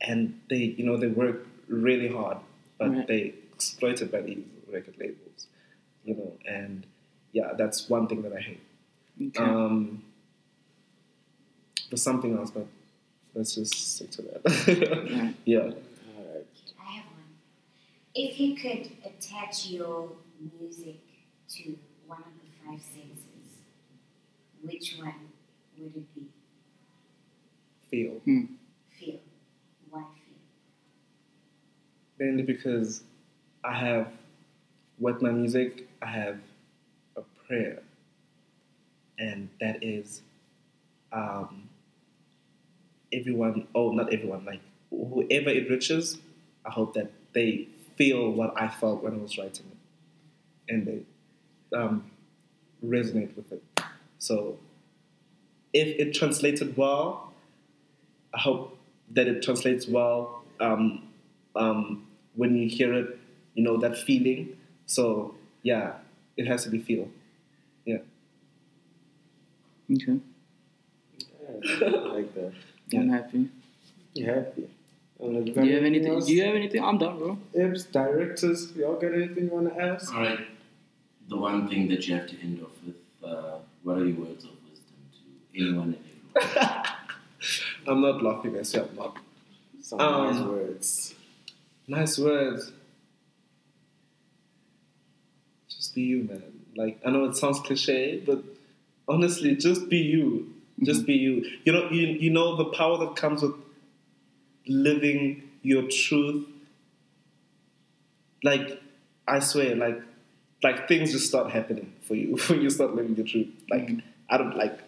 and 0.00 0.40
they 0.48 0.56
you 0.78 0.84
know 0.84 0.96
they 0.96 1.06
work 1.08 1.46
really 1.68 2.08
hard 2.08 2.38
but 2.78 2.90
Right. 2.90 3.06
they 3.06 3.34
exploited 3.54 4.10
by 4.10 4.22
these 4.22 4.38
record 4.72 4.94
labels, 4.98 5.46
you 6.04 6.14
know, 6.14 6.32
and 6.48 6.86
yeah, 7.32 7.52
that's 7.58 7.90
one 7.90 8.06
thing 8.06 8.22
that 8.22 8.32
I 8.32 8.40
hate. 8.40 8.60
Okay. 9.20 9.42
Um, 9.44 10.02
there's 11.90 12.02
something 12.02 12.36
else, 12.38 12.50
but 12.50 12.66
let's 13.34 13.54
just 13.54 13.96
stick 13.96 14.10
to 14.12 14.22
that. 14.22 14.42
Yeah. 14.66 15.32
yeah. 15.44 15.58
All 15.60 16.34
right. 16.34 16.46
I 16.80 16.92
have 16.92 17.04
one. 17.06 17.24
If 18.14 18.40
you 18.40 18.56
could 18.56 18.90
attach 19.04 19.66
your 19.66 20.10
music 20.60 21.00
to 21.50 21.76
one 22.06 22.20
of 22.20 22.26
the 22.42 22.50
five 22.66 22.80
senses, 22.82 23.58
which 24.62 24.96
one 24.98 25.14
would 25.78 25.96
it 25.96 26.14
be? 26.14 26.26
Feel. 27.90 28.20
Feel. 28.24 29.20
Why 29.90 30.02
feel? 30.02 30.38
Mainly 32.18 32.42
because 32.42 33.02
I 33.64 33.74
have, 33.74 34.12
with 34.98 35.22
my 35.22 35.30
music, 35.30 35.88
I 36.02 36.06
have 36.06 36.38
a 37.16 37.22
prayer. 37.46 37.82
And 39.18 39.48
that 39.60 39.82
is 39.82 40.22
um, 41.12 41.69
everyone, 43.12 43.66
oh, 43.74 43.90
not 43.92 44.12
everyone, 44.12 44.44
like 44.44 44.60
whoever 44.90 45.50
it 45.50 45.70
reaches, 45.70 46.18
I 46.64 46.70
hope 46.70 46.94
that 46.94 47.10
they 47.32 47.68
feel 47.96 48.30
what 48.30 48.54
I 48.60 48.68
felt 48.68 49.02
when 49.02 49.14
I 49.14 49.18
was 49.18 49.38
writing 49.38 49.66
it. 49.70 50.72
And 50.74 50.86
they 50.86 51.76
um, 51.76 52.10
resonate 52.84 53.34
with 53.36 53.52
it. 53.52 53.62
So 54.18 54.58
if 55.72 55.88
it 55.98 56.14
translated 56.14 56.76
well, 56.76 57.32
I 58.34 58.40
hope 58.40 58.78
that 59.12 59.26
it 59.26 59.42
translates 59.42 59.88
well 59.88 60.42
um, 60.60 61.08
um, 61.56 62.06
when 62.34 62.56
you 62.56 62.68
hear 62.68 62.94
it, 62.94 63.18
you 63.54 63.62
know, 63.62 63.76
that 63.78 63.98
feeling. 63.98 64.56
So, 64.86 65.34
yeah, 65.62 65.94
it 66.36 66.46
has 66.46 66.64
to 66.64 66.70
be 66.70 66.78
feel. 66.78 67.08
Yeah. 67.84 67.98
okay. 69.92 70.20
Yeah, 71.18 71.86
I 71.86 71.88
like 72.14 72.34
that. 72.34 72.52
I'm 72.98 73.08
happy. 73.10 73.48
You 74.14 74.26
happy? 74.26 74.68
Uh, 75.22 75.26
Do 75.26 75.64
you 75.66 75.74
have 75.74 75.84
anything? 75.84 76.12
else? 76.14 76.26
Do 76.26 76.32
you 76.34 76.44
have 76.44 76.54
anything? 76.54 76.82
I'm 76.82 76.98
done, 76.98 77.18
bro. 77.18 77.38
Ibs, 77.54 77.90
directors, 77.92 78.72
y'all 78.74 78.94
got 78.94 79.12
anything 79.14 79.44
you 79.44 79.50
want 79.50 79.72
to 79.74 79.80
ask? 79.80 80.12
All 80.14 80.20
right. 80.22 80.40
The 81.28 81.36
one 81.36 81.68
thing 81.68 81.88
that 81.88 82.06
you 82.08 82.16
have 82.16 82.26
to 82.28 82.40
end 82.40 82.60
off 82.62 82.70
with, 82.84 82.96
uh, 83.22 83.58
what 83.82 83.98
are 83.98 84.04
your 84.06 84.16
words 84.24 84.44
of 84.44 84.50
wisdom 84.68 84.96
to 85.52 85.60
anyone 85.62 85.96
and 85.96 86.44
everyone? 86.46 86.84
I'm 87.86 88.00
not 88.00 88.22
laughing 88.22 88.56
at 88.56 88.72
you, 88.72 88.80
I'm 88.82 88.96
not. 88.96 89.16
Some 89.82 90.00
Um, 90.00 90.34
nice 90.34 90.42
words. 90.44 91.14
Nice 91.86 92.18
words. 92.18 92.72
Just 95.68 95.94
be 95.94 96.02
you, 96.02 96.24
man. 96.24 96.42
Like, 96.76 97.00
I 97.04 97.10
know 97.10 97.24
it 97.24 97.36
sounds 97.36 97.60
cliche, 97.60 98.22
but 98.24 98.42
honestly, 99.08 99.54
just 99.56 99.88
be 99.88 99.98
you. 99.98 100.54
Just 100.82 101.06
be 101.06 101.14
you. 101.14 101.44
You 101.64 101.72
know, 101.72 101.90
you, 101.90 102.06
you 102.06 102.30
know 102.30 102.56
the 102.56 102.66
power 102.66 102.98
that 102.98 103.16
comes 103.16 103.42
with 103.42 103.54
living 104.66 105.42
your 105.62 105.82
truth. 105.88 106.46
Like, 108.42 108.80
I 109.28 109.40
swear, 109.40 109.76
like, 109.76 110.00
like 110.62 110.88
things 110.88 111.12
just 111.12 111.26
start 111.26 111.50
happening 111.50 111.92
for 112.02 112.14
you 112.14 112.36
when 112.48 112.62
you 112.62 112.70
start 112.70 112.94
living 112.94 113.16
your 113.16 113.26
truth. 113.26 113.48
Like, 113.70 113.90
I 114.28 114.38
don't 114.38 114.56
like. 114.56 114.78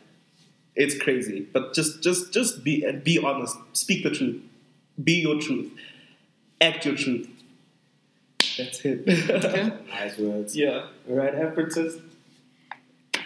It's 0.74 0.98
crazy, 0.98 1.46
but 1.52 1.74
just, 1.74 2.02
just, 2.02 2.32
just 2.32 2.64
be 2.64 2.90
be 3.04 3.18
honest. 3.18 3.56
Speak 3.74 4.02
the 4.02 4.10
truth. 4.10 4.40
Be 5.02 5.20
your 5.20 5.38
truth. 5.38 5.70
Act 6.62 6.86
your 6.86 6.96
truth. 6.96 7.28
That's 8.56 8.80
it. 8.84 9.06
Nice 9.88 10.18
words. 10.18 10.56
yeah. 10.56 10.86
All 11.08 11.16
right, 11.16 11.34
Effortist. 11.34 12.00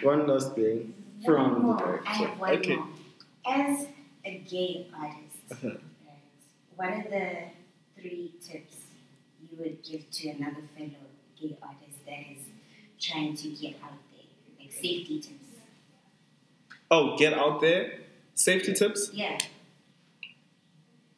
One 0.01 0.27
last 0.27 0.53
thing 0.55 0.93
One 1.21 1.35
from 1.35 1.53
the 1.53 1.59
more. 1.59 1.75
I 2.05 2.17
director. 2.17 2.27
have 2.27 2.39
one 2.39 2.49
Okay. 2.57 2.75
more. 2.75 2.87
As 3.45 3.87
a 4.25 4.37
gay 4.39 4.87
artist, 4.93 5.37
Uh-huh. 5.51 5.67
right, 5.69 5.79
what 6.75 6.89
are 6.89 7.09
the 7.09 8.01
three 8.01 8.33
tips 8.43 8.77
you 9.41 9.57
would 9.57 9.83
give 9.83 10.09
to 10.11 10.29
another 10.29 10.63
fellow 10.77 11.07
gay 11.39 11.57
artist 11.61 12.05
that 12.05 12.19
is 12.31 12.43
trying 12.99 13.35
to 13.35 13.49
get 13.49 13.75
out 13.83 13.97
there? 14.11 14.25
Like 14.59 14.71
safety 14.71 15.19
tips. 15.21 15.33
Oh, 16.91 17.17
get 17.17 17.33
out 17.33 17.61
there. 17.61 17.99
Safety 18.35 18.73
tips. 18.73 19.11
Yeah. 19.13 19.37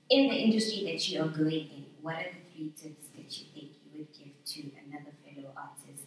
In 0.09 0.29
the 0.29 0.35
industry 0.35 0.83
that 0.91 1.07
you 1.09 1.21
are 1.21 1.27
going 1.27 1.69
in, 1.69 1.85
what 2.01 2.15
are 2.15 2.23
the 2.23 2.55
three 2.55 2.69
tips 2.75 3.05
that 3.15 3.37
you 3.39 3.45
think 3.53 3.71
you 3.85 3.99
would 3.99 4.07
give 4.13 4.43
to 4.45 4.61
another 4.87 5.11
another 5.11 5.11
fellow 5.23 5.51
artist 5.55 6.03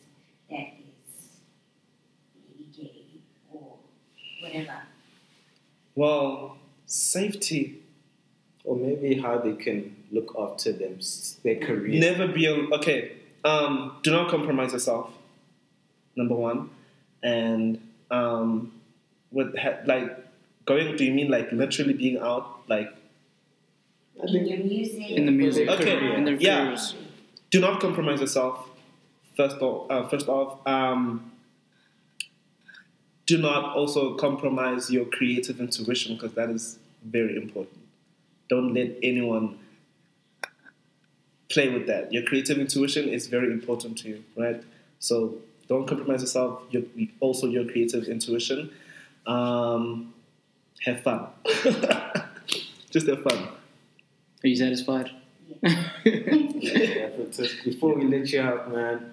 that 0.51 0.75
is 0.81 1.29
maybe 2.35 2.67
gay 2.77 3.21
or 3.53 3.79
whatever? 4.53 4.79
Well, 5.95 6.57
safety. 6.87 7.79
Or 8.65 8.77
maybe 8.77 9.21
how 9.21 9.39
they 9.39 9.55
can 9.55 9.97
look 10.13 10.37
after 10.39 10.71
them, 10.73 11.01
their 11.43 11.57
career. 11.57 11.99
Never 12.01 12.29
be 12.29 12.47
a, 12.47 12.55
okay. 12.77 13.13
Um, 13.45 13.97
do 14.05 14.13
not 14.13 14.31
compromise 14.31 14.73
yourself. 14.73 15.11
Number 16.15 16.37
one, 16.37 16.71
and 17.25 17.81
um, 18.13 18.73
with 19.33 19.59
ha- 19.59 19.79
like 19.85 20.17
going. 20.65 20.95
Do 20.97 21.05
you 21.05 21.13
mean 21.13 21.29
like 21.29 21.51
literally 21.51 21.95
being 21.95 22.19
out? 22.19 22.61
Like, 22.69 22.93
In 24.23 24.29
think 24.29 24.49
your 24.49 24.59
music? 24.59 25.11
In 25.11 25.27
the 25.27 25.33
music, 25.33 25.69
Okay, 25.69 26.15
in 26.15 26.25
their 26.25 26.35
yeah. 26.35 26.67
careers. 26.67 26.95
do 27.51 27.59
not 27.61 27.81
compromise 27.81 28.21
yourself. 28.21 28.69
First 29.37 29.57
off, 29.61 29.91
uh, 29.91 30.07
first 30.09 30.29
off, 30.29 30.65
um, 30.69 31.32
do 33.37 33.39
not 33.39 33.75
also 33.75 34.15
compromise 34.15 34.91
your 34.91 35.07
creative 35.07 35.59
intuition 35.59 36.15
because 36.17 36.33
that 36.35 36.51
is 36.51 36.79
very 37.03 37.37
important. 37.37 37.79
Don't 38.49 38.75
let 38.75 38.91
anyone 39.03 39.59
play 41.49 41.69
with 41.71 41.87
that. 41.87 42.13
Your 42.13 42.25
creative 42.25 42.59
intuition 42.59 43.09
is 43.09 43.27
very 43.29 43.51
important 43.51 43.97
to 43.99 44.09
you, 44.11 44.25
right? 44.37 44.63
So 44.99 45.37
don't 45.67 45.87
compromise 45.87 46.21
yourself. 46.21 46.63
Your, 46.71 46.83
also 47.21 47.47
your 47.47 47.65
creative 47.65 48.05
intuition. 48.05 48.71
Um, 49.27 50.13
have 50.85 51.01
fun. 51.03 51.29
Just 52.91 53.07
have 53.07 53.23
fun. 53.23 53.49
Are 54.45 54.49
you 54.49 54.57
satisfied? 54.57 55.11
Yeah, 56.05 57.11
but 57.17 57.39
before 57.65 57.95
we 57.95 58.05
let 58.05 58.31
you 58.31 58.41
out, 58.43 58.73
man, 58.73 59.13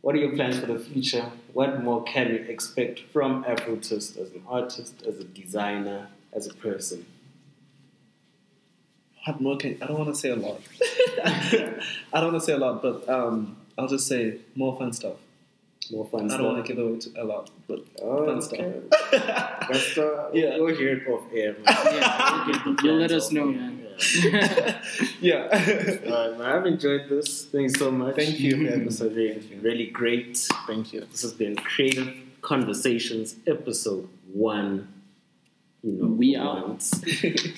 what 0.00 0.14
are 0.14 0.18
your 0.18 0.32
plans 0.34 0.58
for 0.58 0.66
the 0.66 0.78
future? 0.78 1.30
What 1.52 1.82
more 1.82 2.02
can 2.04 2.28
we 2.28 2.36
expect 2.48 3.00
from 3.12 3.44
Afrotist 3.44 4.16
as 4.18 4.30
an 4.32 4.42
artist, 4.48 4.94
as 5.06 5.18
a 5.18 5.24
designer, 5.24 6.08
as 6.32 6.46
a 6.46 6.54
person? 6.54 7.04
What 9.26 9.40
more 9.40 9.56
can 9.56 9.76
I 9.82 9.86
don't 9.86 9.98
want 9.98 10.14
to 10.14 10.20
say 10.20 10.30
a 10.30 10.36
lot. 10.36 10.60
I 11.24 12.20
don't 12.20 12.32
want 12.32 12.40
to 12.42 12.46
say 12.46 12.52
a 12.54 12.58
lot, 12.58 12.80
but 12.82 13.08
um, 13.08 13.56
I'll 13.76 13.88
just 13.88 14.06
say 14.06 14.38
more 14.54 14.76
fun 14.78 14.92
stuff. 14.92 15.16
More 15.90 16.06
fun 16.06 16.20
stuff. 16.20 16.24
I 16.24 16.28
stuff. 16.28 16.38
don't 16.38 16.52
want 16.54 16.66
to 16.66 16.72
give 16.74 16.82
away 16.84 17.00
a 17.16 17.24
lot, 17.24 17.50
but 17.66 17.80
Oh, 18.00 18.26
fun 18.26 18.38
okay. 18.38 18.80
stuff. 19.00 19.68
That's 19.68 19.98
uh, 19.98 20.30
Yeah. 20.34 20.58
We'll 20.58 20.74
hear 20.76 20.96
it 20.98 21.08
off 21.08 21.24
air, 21.34 21.52
man. 21.54 21.64
Yeah, 21.66 22.62
We'll 22.64 22.76
you'll 22.82 22.96
let 22.96 23.12
us 23.12 23.30
know, 23.32 23.46
man. 23.46 23.77
Yeah. 24.22 24.82
yeah. 25.20 26.00
All 26.06 26.30
right, 26.30 26.38
man. 26.38 26.42
I've 26.42 26.66
enjoyed 26.66 27.08
this. 27.08 27.44
Thank 27.46 27.62
you 27.64 27.68
so 27.76 27.90
much. 27.90 28.16
Thank 28.16 28.38
you 28.40 28.56
for 28.56 28.70
having 28.70 28.84
This 28.86 29.00
me. 29.00 29.08
has 29.08 29.44
been 29.44 29.60
really 29.62 29.86
great. 29.86 30.36
Thank 30.66 30.92
you. 30.92 31.00
This 31.10 31.22
has 31.22 31.32
been 31.32 31.56
Creative 31.56 32.14
Conversations, 32.40 33.36
episode 33.46 34.08
one. 34.32 34.88
You 35.82 35.92
know, 35.92 36.06
We 36.08 36.34
for 36.34 36.40
out. 36.42 36.68
once, 36.68 37.00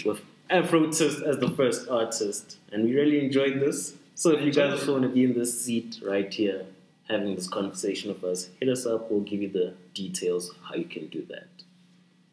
with 0.05 0.21
Afrotist 0.51 1.23
as 1.23 1.39
the 1.39 1.51
first 1.57 1.89
artist, 1.89 2.59
and 2.73 2.85
we 2.85 2.95
really 2.95 3.25
enjoyed 3.25 3.61
this. 3.61 3.95
So 4.15 4.31
if 4.33 4.43
you 4.43 4.53
guys 4.53 4.73
also 4.81 4.93
want 4.93 5.05
to 5.05 5.09
be 5.09 5.25
in 5.25 5.33
this 5.35 5.59
seat 5.65 6.01
right 6.05 6.33
here, 6.33 6.67
having 7.09 7.35
this 7.35 7.49
conversation 7.49 8.13
with 8.13 8.23
us, 8.25 8.51
hit 8.61 8.69
us 8.69 8.85
up. 8.87 9.11
We'll 9.11 9.21
give 9.21 9.41
you 9.43 9.49
the 9.49 9.75
details 9.95 10.53
how 10.69 10.75
you 10.75 10.85
can 10.85 11.07
do 11.09 11.25
that. 11.31 11.49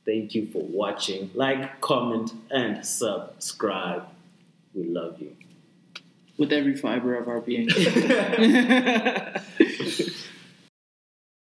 Thank 0.08 0.34
you 0.36 0.48
for 0.48 0.64
watching. 0.64 1.30
Like, 1.34 1.82
comment, 1.82 2.32
and 2.50 2.86
subscribe. 2.86 4.08
We 4.74 4.86
love 4.86 5.20
you. 5.20 5.36
With 6.38 6.54
every 6.54 6.78
fiber 6.78 7.16
of 7.16 7.28
our 7.28 7.42
being. 7.42 7.68